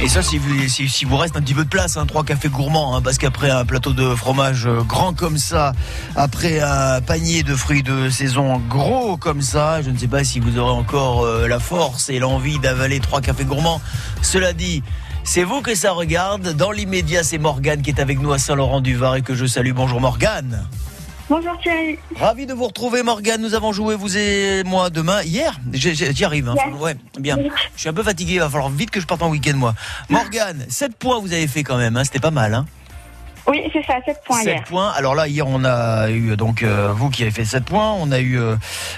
[0.00, 2.94] Et ça, si vous, si, reste un petit peu de place, hein, trois cafés gourmands,
[2.94, 5.72] hein, parce qu'après un plateau de fromage euh, grand comme ça,
[6.14, 10.38] après un panier de fruits de saison gros comme ça, je ne sais pas si
[10.38, 13.80] vous aurez encore euh, la force et l'envie d'avaler trois cafés gourmands.
[14.22, 14.84] Cela dit,
[15.24, 16.54] c'est vous que ça regarde.
[16.54, 19.72] Dans l'immédiat, c'est Morgane qui est avec nous à Saint-Laurent-du-Var et que je salue.
[19.72, 20.68] Bonjour Morgane.
[21.28, 21.98] Bonjour Thierry.
[22.16, 23.42] Ravi de vous retrouver, Morgane.
[23.42, 25.22] Nous avons joué, vous et moi, demain.
[25.22, 26.48] Hier J'y arrive.
[26.48, 26.54] hein.
[26.80, 27.36] Ouais, bien.
[27.74, 28.34] Je suis un peu fatigué.
[28.34, 29.74] Il va falloir vite que je parte en week-end, moi.
[30.08, 31.96] Morgane, 7 points vous avez fait quand même.
[31.98, 32.04] hein.
[32.04, 32.54] C'était pas mal.
[32.54, 32.64] Hein.
[33.48, 34.64] Oui, c'est ça, 7 points 7 hier.
[34.64, 34.90] points.
[34.90, 37.92] Alors là, hier, on a eu donc euh, vous qui avez fait 7 points.
[37.98, 38.56] On a eu euh,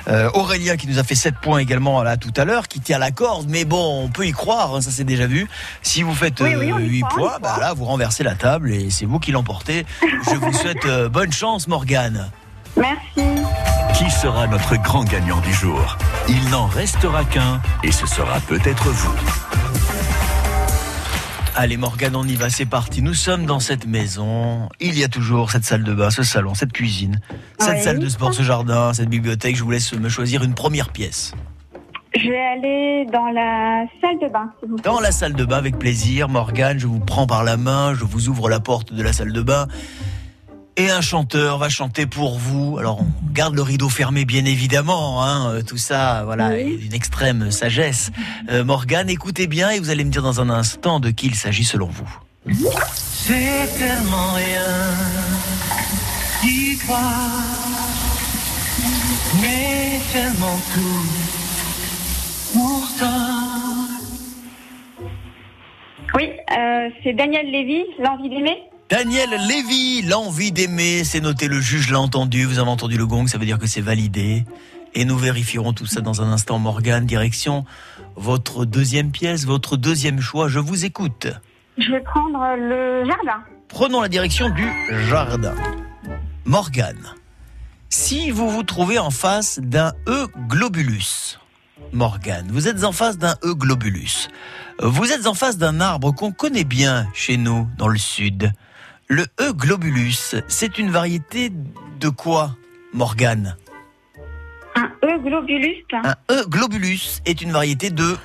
[0.08, 2.98] euh, Aurélien qui nous a fait 7 points également là tout à l'heure, qui tient
[2.98, 3.46] la corde.
[3.48, 5.48] Mais bon, on peut y croire, hein, ça c'est déjà vu.
[5.82, 7.84] Si vous faites Oui, oui, on y 8 croit, on y points, bah là, vous
[7.84, 9.86] renversez la table et c'est vous qui l'emportez.
[10.02, 12.28] Je vous souhaite euh, bonne chance, Morgane.
[12.76, 13.28] Merci.
[13.94, 15.96] Qui sera notre grand gagnant du jour?
[16.28, 19.14] Il n'en restera qu'un et ce sera peut-être vous.
[21.56, 23.02] Allez Morgane, on y va, c'est parti.
[23.02, 24.68] Nous sommes dans cette maison.
[24.78, 27.20] Il y a toujours cette salle de bain, ce salon, cette cuisine,
[27.58, 27.82] cette Oui.
[27.82, 29.56] salle de sport, ce jardin, cette bibliothèque.
[29.56, 31.34] Je vous laisse me choisir une première pièce.
[32.16, 34.84] Je vais aller dans la salle de bain, s'il vous plaît.
[34.90, 38.04] Dans la salle de bain avec plaisir, Morgane, je vous prends par la main, je
[38.04, 39.66] vous ouvre la porte de la salle de bain.
[40.76, 42.78] Et un chanteur va chanter pour vous.
[42.78, 46.94] Alors on garde le rideau fermé bien évidemment, hein, euh, tout ça, voilà, est d'une
[46.94, 48.11] extrême sagesse.
[48.50, 51.35] Euh, Morgane, écoutez bien et vous allez me dire dans un instant de qui il
[51.35, 52.09] s'agit selon vous.
[53.02, 54.62] C'est tellement rien
[56.42, 57.42] d'y croire,
[59.42, 61.06] mais tellement tout
[62.52, 63.61] pourtant.
[66.14, 68.56] Oui, euh, c'est Daniel Lévy, L'envie d'aimer.
[68.90, 73.29] Daniel Lévy, l'envie d'aimer, c'est noté, le juge l'a entendu, vous avez entendu le gong,
[73.29, 74.44] ça veut dire que c'est validé.
[74.94, 77.64] Et nous vérifierons tout ça dans un instant, Morgane, direction
[78.16, 81.29] votre deuxième pièce, votre deuxième choix, je vous écoute.
[81.79, 83.44] Je vais prendre le jardin.
[83.68, 84.68] Prenons la direction du
[85.09, 85.55] jardin.
[86.44, 87.14] Morgane,
[87.88, 91.38] si vous vous trouvez en face d'un E globulus,
[91.92, 94.29] Morgane, vous êtes en face d'un E globulus.
[94.83, 98.53] Vous êtes en face d'un arbre qu'on connaît bien chez nous, dans le sud.
[99.12, 101.50] Le E globulus, c'est une variété
[101.98, 102.54] de quoi,
[102.94, 103.56] Morgane?
[104.76, 105.84] Un E globulus.
[105.92, 108.16] Un E globulus est une variété de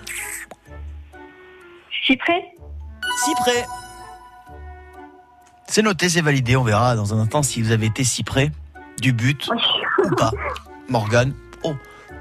[2.05, 2.53] Cyprès.
[3.25, 3.65] cyprès.
[5.67, 6.55] C'est noté, c'est validé.
[6.55, 8.51] On verra dans un instant si vous avez été si près
[9.01, 9.49] du but
[10.03, 10.29] ou pas.
[10.87, 11.33] Morgane.
[11.63, 11.73] Oh,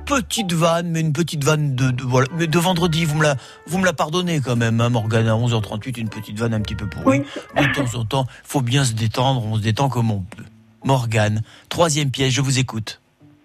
[0.04, 3.04] petite vanne, mais une petite vanne de, de- voilà, mais de vendredi.
[3.04, 3.36] Vous me la,
[3.66, 5.28] vous me la pardonnez quand même, hein, Morgane.
[5.28, 7.20] À 11h38, une petite vanne un petit peu pourrie.
[7.56, 9.44] De temps en temps, faut bien se détendre.
[9.44, 10.44] On se détend comme on peut.
[10.84, 12.32] Morgane, troisième pièce.
[12.32, 13.00] Je vous écoute.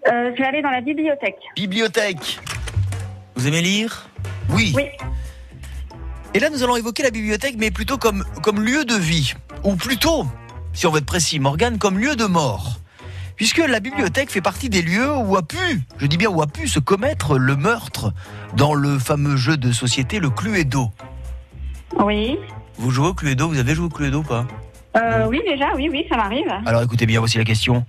[0.06, 1.36] Euh, je vais aller dans la bibliothèque.
[1.56, 2.38] Bibliothèque.
[3.34, 4.08] Vous aimez lire?
[4.50, 4.72] Oui.
[4.76, 4.84] Oui.
[6.34, 9.34] Et là, nous allons évoquer la bibliothèque, mais plutôt comme, comme lieu de vie.
[9.64, 10.26] Ou plutôt,
[10.72, 12.76] si on veut être précis, Morgane, comme lieu de mort.
[13.40, 16.46] Puisque la bibliothèque fait partie des lieux où a pu, je dis bien où a
[16.46, 18.12] pu se commettre le meurtre
[18.54, 20.90] dans le fameux jeu de société, le Cluedo.
[21.98, 22.38] Oui.
[22.76, 24.44] Vous jouez au Cluedo Vous avez joué au Cluedo ou pas?
[24.98, 26.52] Euh, oui, déjà, oui, oui, ça m'arrive.
[26.66, 27.86] Alors écoutez bien, voici la question.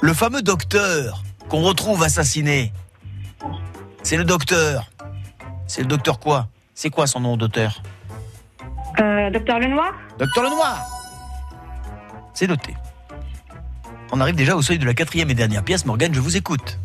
[0.00, 2.72] Le fameux docteur qu'on retrouve assassiné,
[4.02, 4.90] c'est le docteur.
[5.68, 6.48] C'est le docteur quoi?
[6.74, 7.80] C'est quoi son nom d'auteur
[8.98, 9.92] Euh, Docteur Lenoir?
[10.18, 10.84] Docteur Lenoir
[12.34, 12.74] C'est noté.
[14.12, 15.86] On arrive déjà au seuil de la quatrième et dernière pièce.
[15.86, 16.78] Morgane, je vous écoute.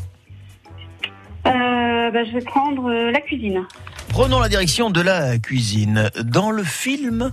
[1.48, 3.66] euh, bah, Je vais prendre euh, la cuisine.
[4.10, 6.10] Prenons la direction de la cuisine.
[6.24, 7.32] Dans le film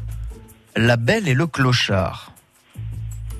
[0.76, 2.32] La Belle et le Clochard,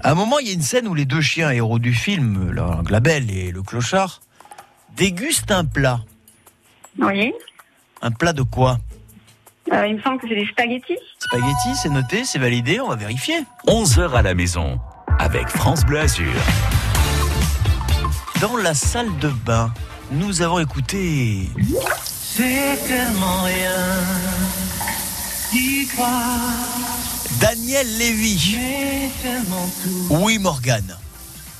[0.02, 2.50] à un moment, il y a une scène où les deux chiens héros du film,
[2.52, 4.20] la, la Belle et le Clochard,
[4.96, 6.00] dégustent un plat.
[6.98, 7.32] Oui.
[8.02, 8.78] Un plat de quoi?
[9.72, 10.98] Euh, il me semble que c'est des spaghettis.
[11.20, 13.36] Spaghetti, c'est noté, c'est validé, on va vérifier.
[13.68, 14.80] 11h à la maison
[15.18, 16.32] avec France Bleu Azur.
[18.40, 19.72] Dans la salle de bain,
[20.10, 21.48] nous avons écouté
[22.04, 23.70] C'est tellement rien
[25.52, 26.40] d'y croire,
[27.40, 28.56] Daniel Lévy.
[28.58, 30.06] mais tellement tout.
[30.22, 30.96] Oui, Morgane.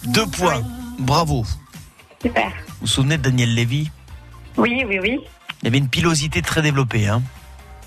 [0.07, 0.63] Deux points.
[0.99, 1.45] Bravo.
[2.21, 2.49] Super.
[2.49, 3.91] Vous vous souvenez de Daniel Lévy?
[4.57, 5.21] Oui, oui, oui.
[5.63, 7.07] Il avait une pilosité très développée.
[7.07, 7.23] Hein.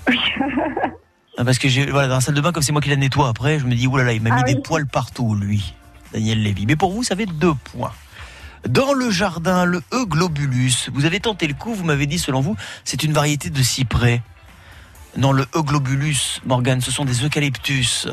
[0.08, 0.12] Ah,
[1.44, 3.28] Parce que j'ai voilà dans la salle de bain comme c'est moi qui la nettoie
[3.28, 4.54] après, je me dis oulala, il m'a Ah mis oui.
[4.54, 5.74] des poils partout lui,
[6.12, 6.66] Daniel Lévy.
[6.66, 7.92] Mais pour vous, ça fait deux points.
[8.68, 12.56] Dans le jardin, le Euglobulus, vous avez tenté le coup, vous m'avez dit selon vous,
[12.84, 14.22] c'est une variété de cyprès.
[15.16, 18.08] Non, le Euglobulus, Morgane, ce sont des eucalyptus.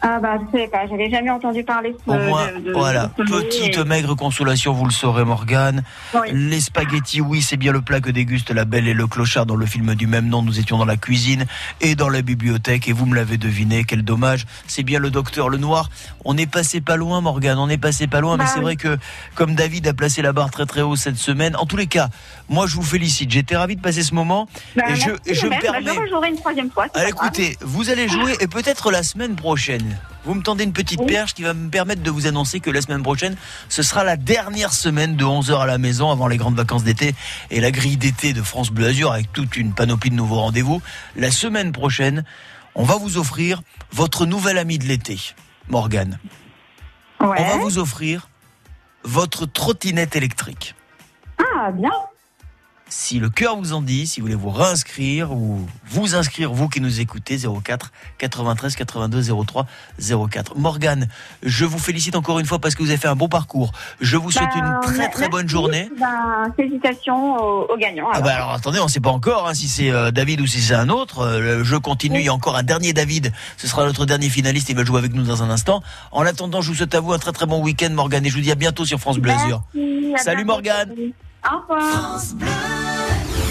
[0.00, 2.72] Ah bah je sais pas, j'avais jamais entendu parler de ce Au moins, de- de-
[2.72, 5.82] voilà, de petite et- maigre consolation, vous le saurez, Morgane.
[6.14, 6.28] Oui.
[6.32, 9.56] Les spaghettis, oui, c'est bien le plat que déguste la Belle et le Clochard dans
[9.56, 10.40] le film du même nom.
[10.42, 11.46] Nous étions dans la cuisine
[11.80, 14.46] et dans la bibliothèque, et vous me l'avez deviné, quel dommage.
[14.68, 15.90] C'est bien le docteur Le Noir.
[16.24, 18.64] On est passé pas loin, Morgane, on est passé pas loin, mais Bah c'est oui.
[18.64, 18.98] vrai que
[19.34, 22.08] comme David a placé la barre très très haut cette semaine, en tous les cas,
[22.48, 23.30] moi je vous félicite.
[23.32, 24.48] J'étais ravi de passer ce moment.
[24.76, 25.62] Bah, et je, merci, et je me Lionel.
[25.84, 26.08] Bah, permets.
[26.08, 26.86] je une troisième fois.
[26.94, 29.87] Allez, écoutez, vous allez jouer et peut-être la semaine prochaine.
[30.24, 32.82] Vous me tendez une petite perche qui va me permettre de vous annoncer que la
[32.82, 33.36] semaine prochaine,
[33.68, 37.14] ce sera la dernière semaine de 11h à la maison avant les grandes vacances d'été
[37.50, 40.82] et la grille d'été de France Bleu Azur avec toute une panoplie de nouveaux rendez-vous.
[41.16, 42.24] La semaine prochaine,
[42.74, 43.62] on va vous offrir
[43.92, 45.18] votre nouvel ami de l'été,
[45.68, 46.18] Morgane.
[47.20, 48.28] On va vous offrir
[49.04, 50.74] votre trottinette électrique.
[51.38, 51.90] Ah bien.
[52.90, 56.68] Si le cœur vous en dit, si vous voulez vous réinscrire ou vous inscrire, vous
[56.68, 59.66] qui nous écoutez, 04 93 82 03
[60.30, 60.56] 04.
[60.56, 61.06] Morgane,
[61.42, 63.72] je vous félicite encore une fois parce que vous avez fait un bon parcours.
[64.00, 65.28] Je vous souhaite Bah, une très très merci.
[65.30, 65.90] bonne journée.
[66.00, 68.08] Bah, félicitations aux, aux gagnants.
[68.10, 68.24] Ah alors.
[68.26, 70.60] bah alors attendez, on ne sait pas encore hein, si c'est euh, David ou si
[70.62, 71.18] c'est un autre.
[71.20, 73.32] Euh, le jeu continue, il y a encore un dernier David.
[73.58, 75.82] Ce sera notre dernier finaliste, il va jouer avec nous dans un instant.
[76.10, 78.34] En attendant, je vous souhaite à vous un très très bon week-end Morgane et je
[78.34, 79.32] vous dis à bientôt sur France Bleu
[80.16, 80.44] Salut.
[80.46, 80.94] Morgane.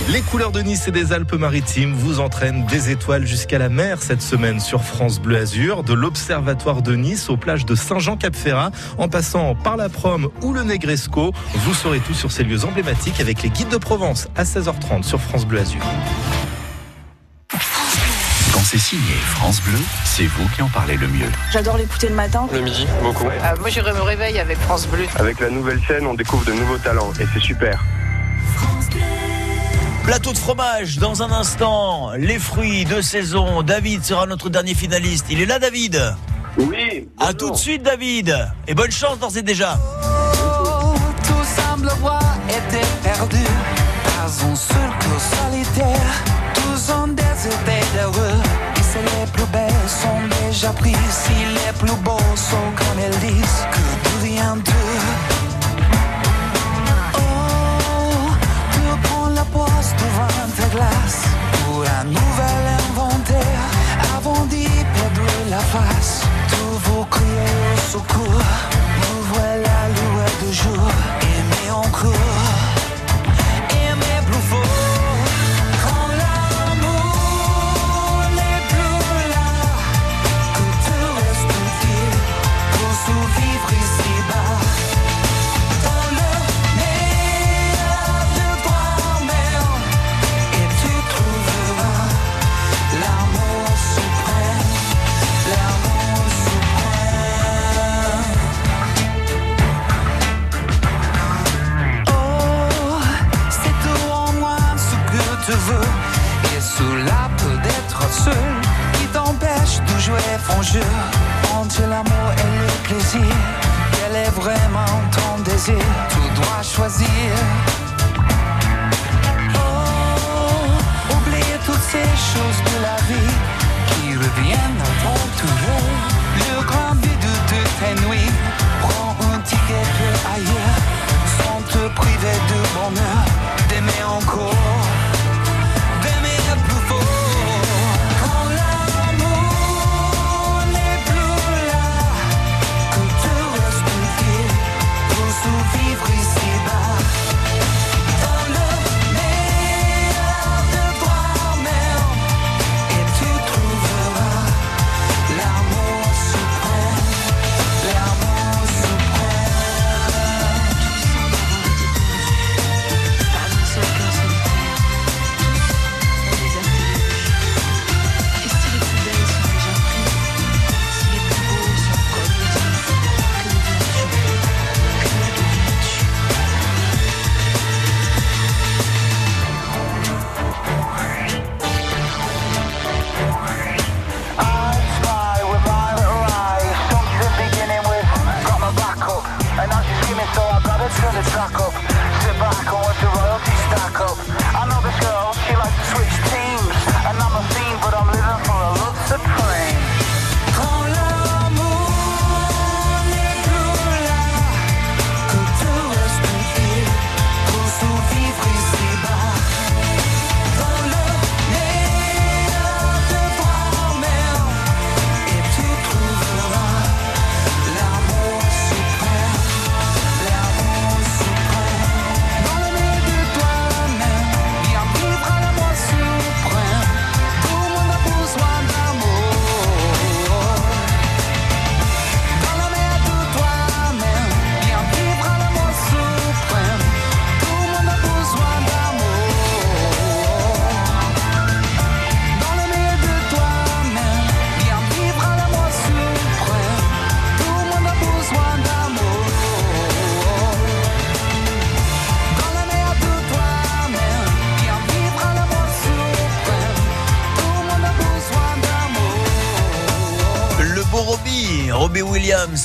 [0.09, 4.21] Les couleurs de Nice et des Alpes-Maritimes vous entraînent des étoiles jusqu'à la mer cette
[4.21, 9.55] semaine sur France Bleu Azur, de l'Observatoire de Nice aux plages de Saint-Jean-Cap-Ferrat, en passant
[9.55, 11.33] par la Prom ou le Negresco.
[11.55, 15.19] Vous saurez tout sur ces lieux emblématiques avec les guides de Provence à 16h30 sur
[15.19, 15.81] France Bleu Azur.
[18.69, 21.31] C'est signé France Bleu, c'est vous qui en parlez le mieux.
[21.53, 22.49] J'adore l'écouter le matin.
[22.51, 23.23] Le midi, beaucoup.
[23.23, 25.05] moi, je me réveille avec France Bleu.
[25.15, 27.81] Avec la nouvelle scène, on découvre de nouveaux talents et c'est super.
[30.03, 32.11] Plateau de fromage dans un instant.
[32.17, 33.63] Les fruits de saison.
[33.63, 35.27] David sera notre dernier finaliste.
[35.29, 36.03] Il est là, David
[36.57, 37.07] Oui.
[37.17, 38.35] À tout de suite, David.
[38.67, 39.79] Et bonne chance d'ores et déjà.
[41.23, 43.45] Tout semble voir était perdu.
[44.03, 46.66] Pas un seul cœur solitaire.
[50.73, 54.99] Prises, si les plus beaux sont comme disent, que devient d'eux
[57.15, 58.31] Oh,
[58.71, 61.21] tu prends la poste devant ta glace
[61.65, 63.63] pour un nouvel inventaire.
[64.17, 68.43] Avant d'y perdre la face, tous vous criez au secours.
[69.01, 70.89] Nous voilà loués de jour,
[71.21, 72.46] aimés encore,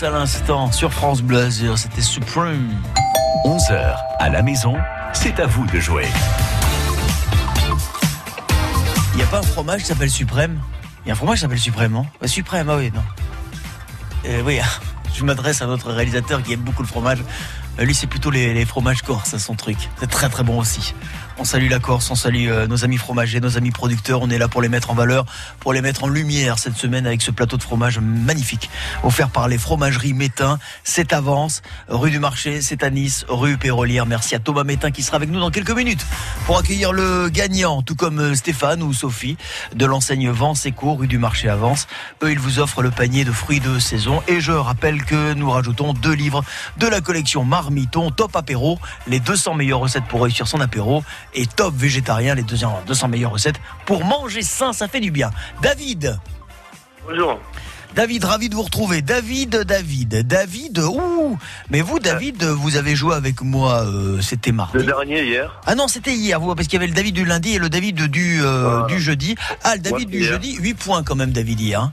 [0.04, 1.48] à l'instant sur France Bleu.
[1.50, 2.70] C'était Supreme.
[3.44, 4.76] 11h à la maison,
[5.12, 6.06] c'est à vous de jouer.
[9.12, 10.60] Il n'y a pas un fromage qui s'appelle Suprême?
[11.04, 12.06] Il y a un fromage qui s'appelle Suprême, non?
[12.24, 13.02] Suprême, ah oui, non.
[14.26, 14.60] Euh, oui,
[15.14, 17.18] je m'adresse à notre réalisateur qui aime beaucoup le fromage.
[17.78, 19.76] Euh, Lui, c'est plutôt les, les fromages corses, c'est son truc.
[19.98, 20.94] C'est très très bon aussi.
[21.38, 24.20] On salue la Corse, on salue euh, nos amis fromagers, nos amis producteurs.
[24.22, 25.24] On est là pour les mettre en valeur,
[25.60, 28.68] pour les mettre en lumière cette semaine avec ce plateau de fromage magnifique,
[29.02, 30.58] offert par les fromageries Métain.
[30.84, 34.04] C'est Avance, rue du Marché, c'est à Nice, rue Pérolière.
[34.06, 36.04] Merci à Thomas Métain qui sera avec nous dans quelques minutes
[36.46, 39.36] pour accueillir le gagnant, tout comme euh, Stéphane ou Sophie
[39.74, 41.88] de l'enseigne Vence Eco, rue du Marché Avance.
[42.22, 44.22] Eux, ils vous offrent le panier de fruits de saison.
[44.28, 46.44] Et je rappelle que nous rajoutons deux livres
[46.76, 51.04] de la collection Marmiton, Top Apéro, les 200 meilleures recettes pour réussir son apéro,
[51.34, 55.30] et Top Végétarien, les 200 200 meilleures recettes pour manger sain, ça fait du bien.
[55.62, 56.18] David
[57.08, 57.38] Bonjour.
[57.94, 59.02] David, ravi de vous retrouver.
[59.02, 61.38] David, David, David, ouh
[61.70, 64.78] Mais vous, David, vous avez joué avec moi, euh, c'était mardi.
[64.78, 65.60] Le dernier hier.
[65.66, 67.68] Ah non, c'était hier, vous, parce qu'il y avait le David du lundi et le
[67.68, 69.34] David du, euh, du jeudi.
[69.62, 70.32] Ah, le David Ouais, du hier.
[70.32, 71.80] jeudi, 8 points quand même, David, hier.
[71.82, 71.92] hein.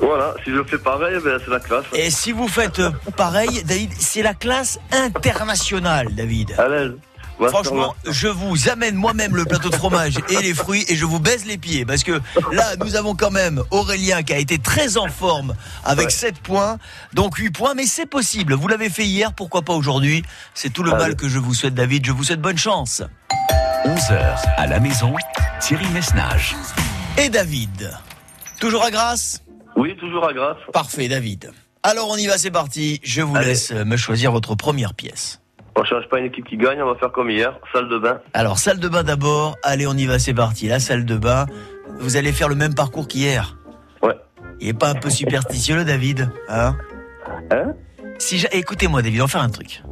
[0.00, 1.84] Voilà, si je fais pareil, ben, c'est la classe.
[1.92, 6.54] Et si vous faites euh, pareil, David, c'est la classe internationale, David.
[6.58, 6.92] À l'aise.
[7.40, 11.04] Ouais, Franchement, je vous amène moi-même le plateau de fromage et les fruits et je
[11.04, 12.20] vous baise les pieds parce que
[12.50, 16.10] là, nous avons quand même Aurélien qui a été très en forme avec Ouais.
[16.10, 16.78] 7 points,
[17.14, 18.54] donc 8 points, mais c'est possible.
[18.54, 20.24] Vous l'avez fait hier, pourquoi pas aujourd'hui?
[20.52, 21.00] C'est tout le Allez.
[21.04, 22.04] mal que je vous souhaite, David.
[22.06, 23.02] Je vous souhaite bonne chance.
[23.84, 25.14] 11h à la maison,
[25.60, 26.56] Thierry Messnage.
[27.18, 27.92] Et David,
[28.58, 29.42] toujours à grâce
[29.78, 30.56] Oui, toujours à grâce.
[30.72, 31.50] Parfait, David.
[31.82, 33.00] Alors on y va, c'est parti.
[33.04, 33.46] Je vous Allez.
[33.46, 35.40] laisse euh, me choisir votre première pièce.
[35.76, 38.20] On change pas une équipe qui gagne, on va faire comme hier, salle de bain.
[38.34, 39.56] Alors, salle de bain d'abord.
[39.62, 40.66] Allez, on y va, c'est parti.
[40.66, 41.46] La salle de bain.
[42.00, 43.56] Vous allez faire le même parcours qu'hier.
[44.02, 44.16] Ouais.
[44.60, 46.76] Il est pas un peu superstitieux, le David Hein?
[47.52, 47.74] Hein?
[48.18, 49.82] Si j'a- Écoutez-moi, David, on va faire un truc.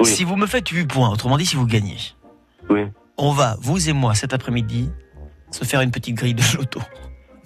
[0.00, 0.06] Oui.
[0.06, 1.96] Si vous me faites 8 points, autrement dit, si vous gagnez,
[2.68, 2.82] Oui.
[3.16, 4.90] on va, vous et moi, cet après-midi,
[5.50, 6.80] se faire une petite grille de loto.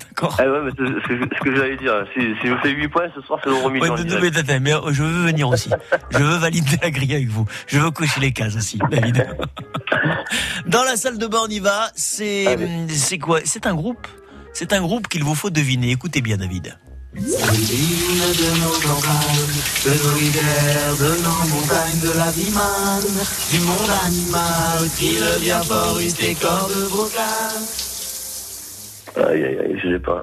[0.01, 1.93] D'accord Eh ouais, mais c'est c'est ce que j'allais dire.
[2.15, 3.95] Si, si je fais 8 points ce soir, c'est l'euro Ouais, million.
[3.95, 4.35] de- de- direct.
[4.35, 5.71] mais attends, mais euh, je veux venir aussi.
[6.11, 7.47] Je veux valider la grille avec vous.
[7.67, 9.27] Je veux cocher les cases aussi, David.
[10.67, 11.91] Dans la salle de bain, on y va.
[11.95, 13.41] C'est hum, c'est quoi?
[13.45, 14.07] C'est un groupe?
[14.53, 15.91] C'est un groupe qu'il vous faut deviner.
[15.91, 16.77] Écoutez bien, David.
[17.15, 17.21] de
[18.61, 19.47] nos campagnes,
[19.85, 25.61] de nos rivières, de nos montagnes, de la vie manne, du monde animal qui devient
[25.67, 27.63] foriste et cordes vocales.
[29.17, 30.23] Aïe, aïe, aïe, je sais pas.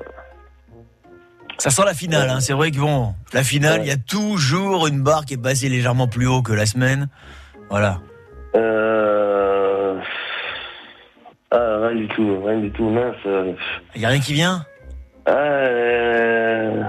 [1.57, 2.29] Ça sent la finale.
[2.29, 2.39] Hein.
[2.39, 5.69] C'est vrai que bon, la finale, il y a toujours une barre qui est passée
[5.69, 7.07] légèrement plus haut que la semaine.
[7.69, 7.99] Voilà.
[8.55, 9.99] Euh...
[11.51, 13.15] Ah, rien du tout, rien du tout, mince.
[13.95, 14.65] Il y a rien qui vient?
[15.27, 16.83] Euh...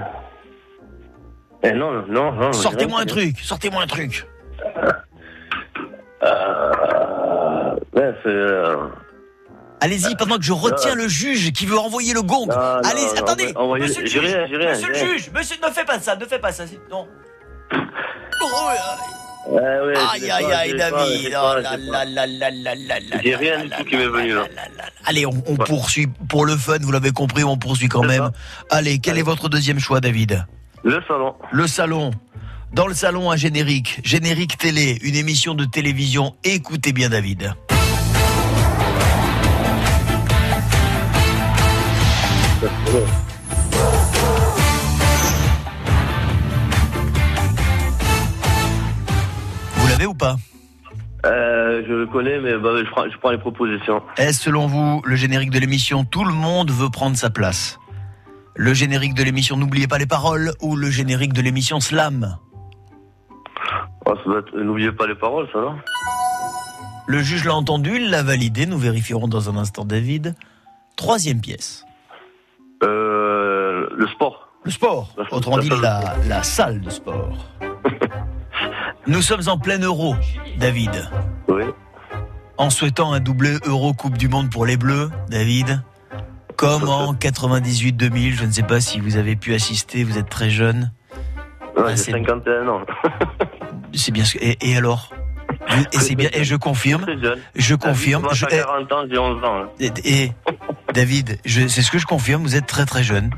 [1.63, 2.53] Eh non, non, non.
[2.53, 3.39] Sortez-moi un truc.
[3.39, 4.27] Sortez-moi un truc.
[6.23, 7.75] Euh...
[8.25, 8.89] euh...
[9.81, 12.47] Allez-y, pendant que je retiens le juge qui veut envoyer le gong.
[12.47, 13.51] Non, non, Allez, non, attendez.
[13.55, 16.25] envoyez- Monsieur le juge, rien, rien, monsieur le juge, monsieur, ne fais pas ça, ne
[16.25, 16.63] fais pas ça.
[16.91, 17.07] Non.
[18.41, 18.47] Oh,
[19.47, 21.37] Ah ouais, je aïe, aïe, aïe, David.
[23.23, 24.45] J'ai rien du tout qui m'est venu là.
[25.05, 28.31] Allez, on, on poursuit pour le fun, vous l'avez compris, on poursuit quand même.
[28.69, 30.45] Allez, quel est votre deuxième choix, David
[30.83, 31.35] Le salon.
[31.51, 32.11] Le salon.
[32.73, 34.01] Dans le salon, un générique.
[34.03, 36.35] Générique télé, une émission de télévision.
[36.43, 37.53] Écoutez bien, David.
[49.75, 50.37] Vous l'avez ou pas
[51.25, 54.01] Euh, je le connais, mais bah, je, prends, je prends les propositions.
[54.17, 57.77] Est-ce selon vous le générique de l'émission Tout le monde veut prendre sa place
[58.55, 62.37] Le générique de l'émission N'oubliez pas les paroles ou le générique de l'émission Slam
[64.05, 64.13] Oh,
[64.55, 65.75] N'oubliez pas les paroles, ça, non?
[67.07, 70.35] Le juge l'a entendu, il l'a validé, nous vérifierons dans un instant David.
[70.95, 71.85] Troisième pièce.
[74.65, 75.13] Le sport.
[75.31, 77.37] Autrement dit la, la salle de sport.
[79.07, 80.15] Nous sommes en plein euro,
[80.57, 81.07] David.
[81.47, 81.63] Oui.
[82.57, 85.81] En souhaitant un doublé euro Coupe du Monde pour les Bleus, David.
[86.57, 90.49] Comme en 98-2000, je ne sais pas si vous avez pu assister, vous êtes très
[90.49, 90.91] jeune.
[91.77, 92.81] Ouais, j'ai c'est- 51 ans.
[93.93, 95.13] C'est bien et, et alors?
[95.93, 97.05] Et c'est bien et je confirme.
[97.55, 98.23] Je confirme.
[98.23, 99.55] Moi, Je- j'ai 40 ans, j'ai 11 ans.
[99.63, 99.69] hein.
[99.79, 100.31] et, et-
[100.93, 102.43] David, c'est ce que je confirme.
[102.43, 103.29] Vous êtes très très jeune.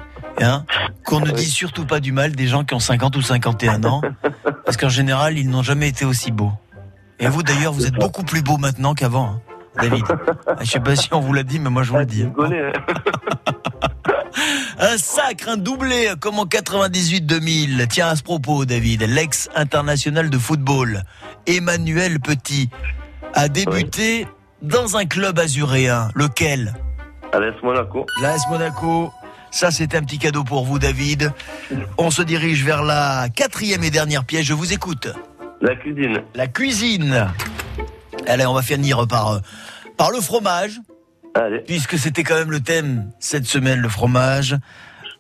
[0.42, 0.66] Hein
[1.04, 4.02] Qu'on ne dise surtout pas du mal des gens qui ont 50 ou 51 ans,
[4.66, 6.52] parce qu'en général, ils n'ont jamais été aussi beaux.
[7.20, 9.42] Et vous d'ailleurs, vous êtes beaucoup plus beau maintenant qu'avant, hein,
[9.82, 10.04] David.
[10.48, 12.24] Ah, Je sais pas si on vous l'a dit, mais moi je vous le dis.
[12.24, 12.34] hein.
[14.80, 17.88] Un sacre, un doublé, comme en 98-2000.
[17.88, 21.02] Tiens, à ce propos, David, l'ex-international de football,
[21.48, 22.70] Emmanuel Petit,
[23.34, 24.28] a débuté
[24.62, 26.10] dans un club azuréen.
[26.14, 26.74] Lequel?
[27.34, 28.06] Allez, Monaco.
[28.22, 29.12] L'AS Monaco.
[29.58, 31.34] Ça, c'est un petit cadeau pour vous, David.
[31.97, 34.45] On se dirige vers la quatrième et dernière pièce.
[34.45, 35.08] Je vous écoute.
[35.62, 36.22] La cuisine.
[36.36, 37.34] La cuisine.
[38.28, 39.39] Allez, on va finir par, euh,
[39.97, 40.80] par le fromage.
[41.34, 41.62] Allez.
[41.62, 44.55] Puisque c'était quand même le thème cette semaine, le fromage.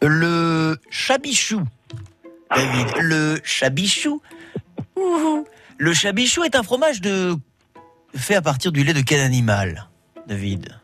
[0.03, 1.63] Le chabichou.
[2.55, 4.21] David, le chabichou.
[5.79, 7.35] Le chabichou est un fromage de
[8.15, 9.89] fait à partir du lait de quel animal,
[10.27, 10.76] David?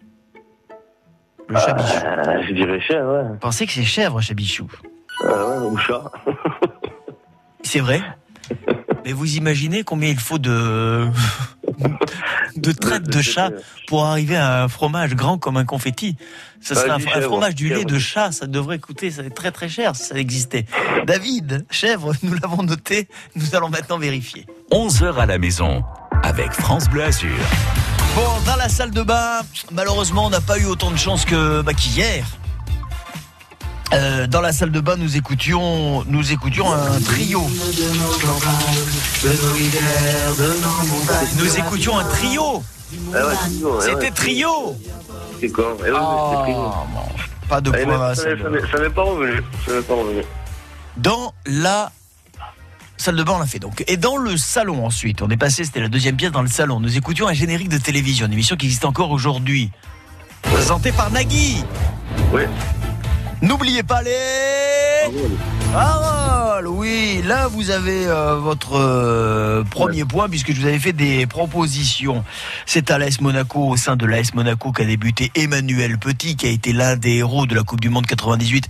[1.54, 1.97] Le chabichou.
[2.06, 3.24] Ah, je dirais ouais.
[3.30, 4.68] Vous pensez que c'est chèvre, chabichou
[5.24, 5.30] ouais,
[5.70, 6.04] ou chat.
[7.64, 8.01] C'est vrai?
[9.06, 11.08] Mais vous imaginez combien il faut de
[12.58, 13.51] de traites de chat
[13.88, 16.18] pour arriver à un fromage grand comme un confetti?
[16.62, 17.88] Ce Bah, serait un, chèvre, fromage du lait chèvre.
[17.89, 20.66] de chat, ça devrait coûter ça très très cher si ça existait.
[21.06, 24.45] David, chèvre, nous l'avons noté, nous allons maintenant vérifier.
[24.72, 25.84] 11h à la maison
[26.24, 27.30] avec France Bleu Azur.
[28.16, 29.41] Bon, dans la salle de bain,
[29.72, 32.24] malheureusement, on n'a pas eu autant de chance que bah, qu'hier.
[33.93, 37.41] Euh, dans la salle de bain, nous écoutions, nous écoutions un trio.
[41.38, 42.64] Nous écoutions un trio.
[43.16, 43.20] Ah
[43.82, 44.76] C'était trio.
[45.39, 45.64] C'est con.
[45.80, 45.91] Eh
[46.43, 46.72] trio.
[47.49, 48.30] Pas de à la Ça
[48.80, 50.24] m'est pas revenu.
[50.97, 51.91] Dans la
[53.04, 53.84] salle de bain, on l'a fait donc.
[53.88, 56.80] Et dans le salon ensuite, on est passé, c'était la deuxième pièce dans le salon.
[56.80, 59.72] Nous écoutions un générique de télévision, une émission qui existe encore aujourd'hui.
[60.41, 61.64] Présenté par Nagui.
[62.34, 62.43] Oui.
[63.41, 64.12] N'oubliez pas les...
[65.10, 65.22] Oui,
[67.24, 72.24] là vous avez euh, votre euh, premier point puisque je vous avais fait des propositions.
[72.66, 76.50] C'est à l'AS Monaco, au sein de l'AS Monaco qu'a débuté Emmanuel Petit, qui a
[76.50, 78.68] été l'un des héros de la Coupe du Monde 98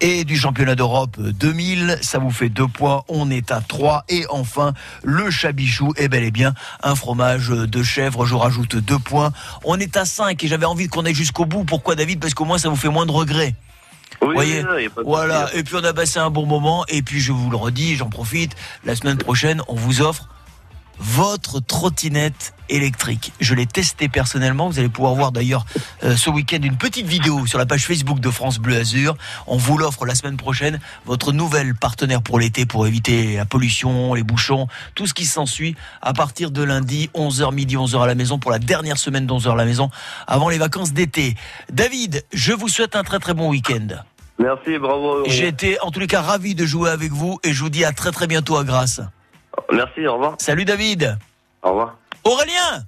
[0.00, 1.98] et du Championnat d'Europe 2000.
[2.02, 4.04] Ça vous fait deux points, on est à trois.
[4.08, 8.98] Et enfin, le chabichou est bel et bien un fromage de chèvre, je rajoute deux
[8.98, 9.32] points.
[9.64, 11.64] On est à cinq et j'avais envie qu'on aille jusqu'au bout.
[11.64, 12.20] Pourquoi David?
[12.20, 13.54] Parce qu'au moins ça vous fait moins de regrets.
[14.22, 14.64] Oui, Voyez,
[15.04, 15.46] voilà.
[15.46, 15.58] souci.
[15.58, 16.84] Et puis on a passé un bon moment.
[16.88, 18.52] Et puis je vous le redis, j'en profite.
[18.84, 20.28] La semaine prochaine, on vous offre
[20.98, 23.32] votre trottinette électrique.
[23.40, 24.68] Je l'ai testé personnellement.
[24.68, 25.64] Vous allez pouvoir voir d'ailleurs
[26.02, 29.16] euh, ce week-end une petite vidéo sur la page Facebook de France Bleu Azur.
[29.46, 30.80] On vous l'offre la semaine prochaine.
[31.04, 35.76] Votre nouvelle partenaire pour l'été pour éviter la pollution, les bouchons, tout ce qui s'ensuit
[36.02, 39.52] à partir de lundi 11h midi 11h à la maison pour la dernière semaine d'11h
[39.52, 39.90] à la maison
[40.26, 41.36] avant les vacances d'été.
[41.70, 43.88] David, je vous souhaite un très très bon week-end.
[44.38, 45.24] Merci, bravo.
[45.26, 47.84] J'ai été en tous les cas ravi de jouer avec vous et je vous dis
[47.84, 49.00] à très très bientôt à Grasse.
[49.72, 50.34] Merci, au revoir.
[50.38, 51.18] Salut David.
[51.62, 51.96] Au revoir.
[52.24, 52.84] Aurélien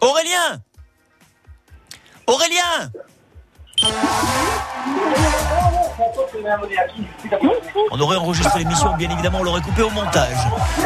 [0.00, 0.60] Aurélien
[2.26, 2.90] Aurélien
[7.90, 10.36] On aurait enregistré l'émission, bien évidemment, on l'aurait coupé au montage.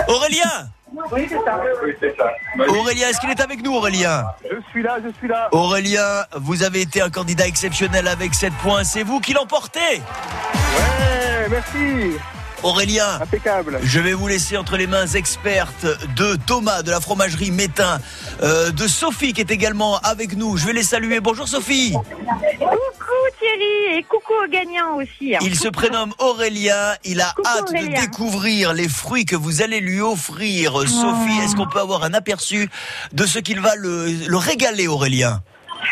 [0.09, 0.69] Aurélien
[1.11, 1.61] Oui, c'est ça.
[1.83, 2.33] Oui, c'est ça.
[2.69, 4.25] Aurélien, est-ce qu'il est avec nous, Aurélien?
[4.51, 5.49] Je suis là, je suis là.
[5.53, 8.85] Aurélien, vous avez été un candidat exceptionnel avec 7 points.
[8.85, 12.17] C'est vous qui l'emportez Ouais, merci.
[12.63, 13.81] Aurélien, Impeccable.
[13.83, 15.87] je vais vous laisser entre les mains expertes
[16.17, 17.99] de Thomas de la fromagerie Métain,
[18.43, 20.57] euh, de Sophie qui est également avec nous.
[20.57, 21.21] Je vais les saluer.
[21.21, 21.93] Bonjour Sophie.
[21.93, 25.35] Coucou Thierry et coucou aux gagnants aussi.
[25.43, 26.95] Il se prénomme Aurélien.
[27.05, 30.73] Il a Coucou, hâte de découvrir les fruits que vous allez lui offrir.
[30.89, 32.69] Sophie, est-ce qu'on peut avoir un aperçu
[33.13, 35.43] de ce qu'il va le, le régaler, Aurélien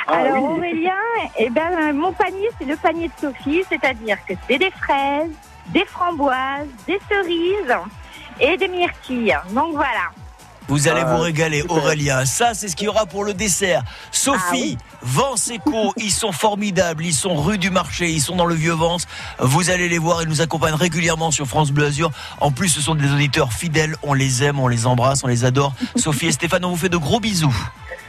[0.06, 0.94] Alors Aurélien,
[1.38, 5.30] eh ben, mon panier c'est le panier de Sophie, c'est-à-dire que c'est des fraises,
[5.72, 7.76] des framboises, des cerises
[8.40, 9.36] et des myrtilles.
[9.50, 10.10] Donc voilà.
[10.68, 12.24] Vous allez Ah, vous régaler, Aurélien.
[12.24, 13.82] Ça, c'est ce qu'il y aura pour le dessert.
[14.12, 17.04] Sophie, Vence Eco, ils sont formidables.
[17.04, 19.08] Ils sont rue du marché, ils sont dans le vieux Vence.
[19.40, 22.12] Vous allez les voir, ils nous accompagnent régulièrement sur France Bleu Azur.
[22.40, 23.96] En plus, ce sont des auditeurs fidèles.
[24.04, 25.74] On les aime, on les embrasse, on les adore.
[25.96, 27.56] Sophie et Stéphane, on vous fait de gros bisous.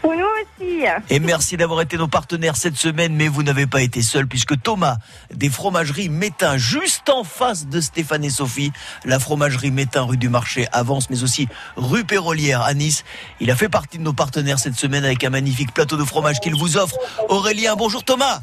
[0.02, 0.84] Pour nous aussi.
[1.10, 4.60] Et merci d'avoir été nos partenaires cette semaine, mais vous n'avez pas été seuls puisque
[4.62, 4.98] Thomas
[5.34, 8.72] des fromageries Métain, juste en face de Stéphane et Sophie,
[9.06, 13.04] la fromagerie Métain rue du Marché avance, mais aussi rue Pérolière à Nice.
[13.40, 16.40] Il a fait partie de nos partenaires cette semaine avec un magnifique plateau de fromage
[16.40, 16.98] qu'il vous offre.
[17.30, 18.42] Aurélien, bonjour Thomas.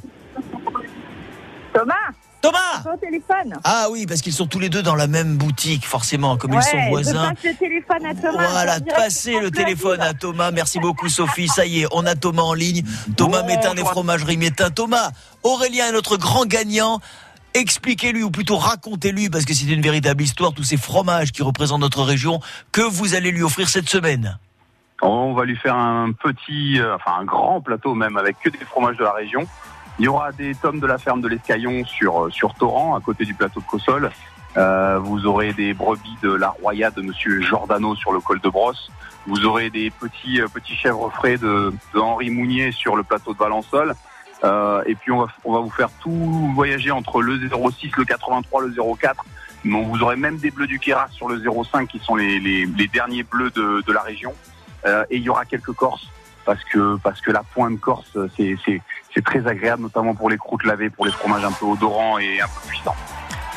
[1.73, 1.95] Thomas
[2.53, 3.55] Thomas téléphone.
[3.65, 6.63] Ah oui, parce qu'ils sont tous les deux dans la même boutique, forcément, comme ils
[6.63, 7.31] sont Ouais, voisins.
[7.31, 8.49] Je passe le téléphone à Thomas.
[8.51, 10.51] Voilà, passez le téléphone à Thomas.
[10.51, 11.49] Merci beaucoup Sophie.
[11.49, 12.83] Ça y est, on a Thomas en ligne.
[13.17, 14.71] Thomas Métain des fromageries Métain.
[14.71, 15.11] Thomas,
[15.43, 17.01] Aurélien est notre grand gagnant.
[17.55, 21.81] Expliquez-lui, ou plutôt racontez-lui, parce que c'est une véritable histoire, tous ces fromages qui représentent
[21.81, 22.41] notre région,
[22.73, 24.39] que vous allez lui offrir cette semaine.
[25.01, 28.59] On va lui faire un petit, euh, enfin un grand plateau même avec que des
[28.65, 29.47] fromages de la région.
[29.99, 33.01] Il y aura des tomes de la ferme de l'Escaillon sur, euh, sur Torrent, à
[33.01, 34.11] côté du plateau de Cossol.
[34.57, 38.49] Euh, vous aurez des brebis de la Roya de Monsieur Giordano sur le col de
[38.49, 38.91] Brosse.
[39.27, 43.39] Vous aurez des petits, euh, petits chèvres frais de, Henri Mounier sur le plateau de
[43.39, 43.95] Valençol.
[44.45, 48.05] Euh, et puis on va, on va vous faire tout voyager entre le 06, le
[48.05, 49.25] 83, le 04.
[49.65, 52.65] Donc vous aurez même des bleus du Kéras sur le 05 qui sont les, les,
[52.65, 54.33] les derniers bleus de, de la région.
[54.87, 56.09] Euh, et il y aura quelques Corses
[56.49, 60.65] parce que parce que la pointe corse c'est c'est très agréable notamment pour les croûtes
[60.65, 62.97] lavées, pour les fromages un peu odorants et un peu puissants.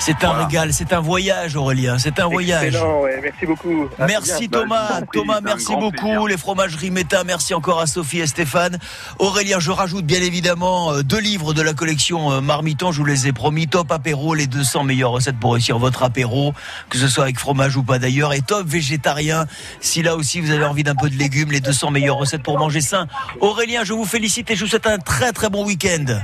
[0.03, 1.99] C'est un régal, c'est un voyage, Aurélien.
[1.99, 2.73] C'est un voyage.
[2.73, 3.87] Excellent, ouais, merci beaucoup.
[3.99, 4.49] À Merci.
[4.49, 5.91] Thomas, Thomas, merci beaucoup.
[5.91, 6.25] plaisir.
[6.25, 8.79] Les fromageries Méta, merci encore à Sophie et Stéphane.
[9.19, 13.05] Aurélien, je rajoute bien évidemment euh, deux livres de la collection euh, Marmiton, je vous
[13.05, 13.67] les ai promis.
[13.67, 16.55] Top apéro, les 200 meilleures recettes pour réussir votre apéro,
[16.89, 18.33] que ce soit avec fromage ou pas d'ailleurs.
[18.33, 19.45] Et top végétarien,
[19.81, 22.57] si là aussi vous avez envie d'un peu de légumes, les 200 meilleures recettes pour
[22.57, 23.05] manger sain.
[23.39, 26.21] Aurélien, je vous félicite et je vous souhaite un très très bon week-end.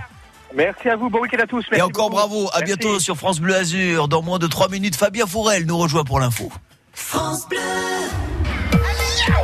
[0.57, 1.63] Merci à vous, bon week-end à tous.
[1.71, 2.27] Et encore beaucoup.
[2.27, 2.65] bravo, à Merci.
[2.65, 4.07] bientôt sur France Bleu Azur.
[4.07, 6.51] Dans moins de 3 minutes, Fabien Fourel nous rejoint pour l'info.
[6.93, 7.59] France Bleu.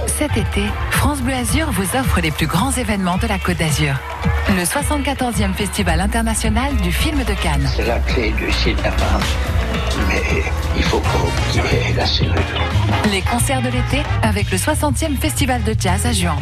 [0.08, 3.94] Cet été, France Bleu Azur vous offre les plus grands événements de la Côte d'Azur.
[4.50, 7.70] Le 74e Festival international du film de Cannes.
[7.76, 8.90] C'est la clé du cinéma.
[10.08, 10.44] Mais
[10.76, 11.10] il faut pas
[11.60, 12.34] oublier la serrure.
[13.12, 16.38] Les concerts de l'été avec le 60e Festival de jazz à Juan.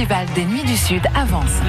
[0.00, 1.60] Festival des Nuits du Sud avance.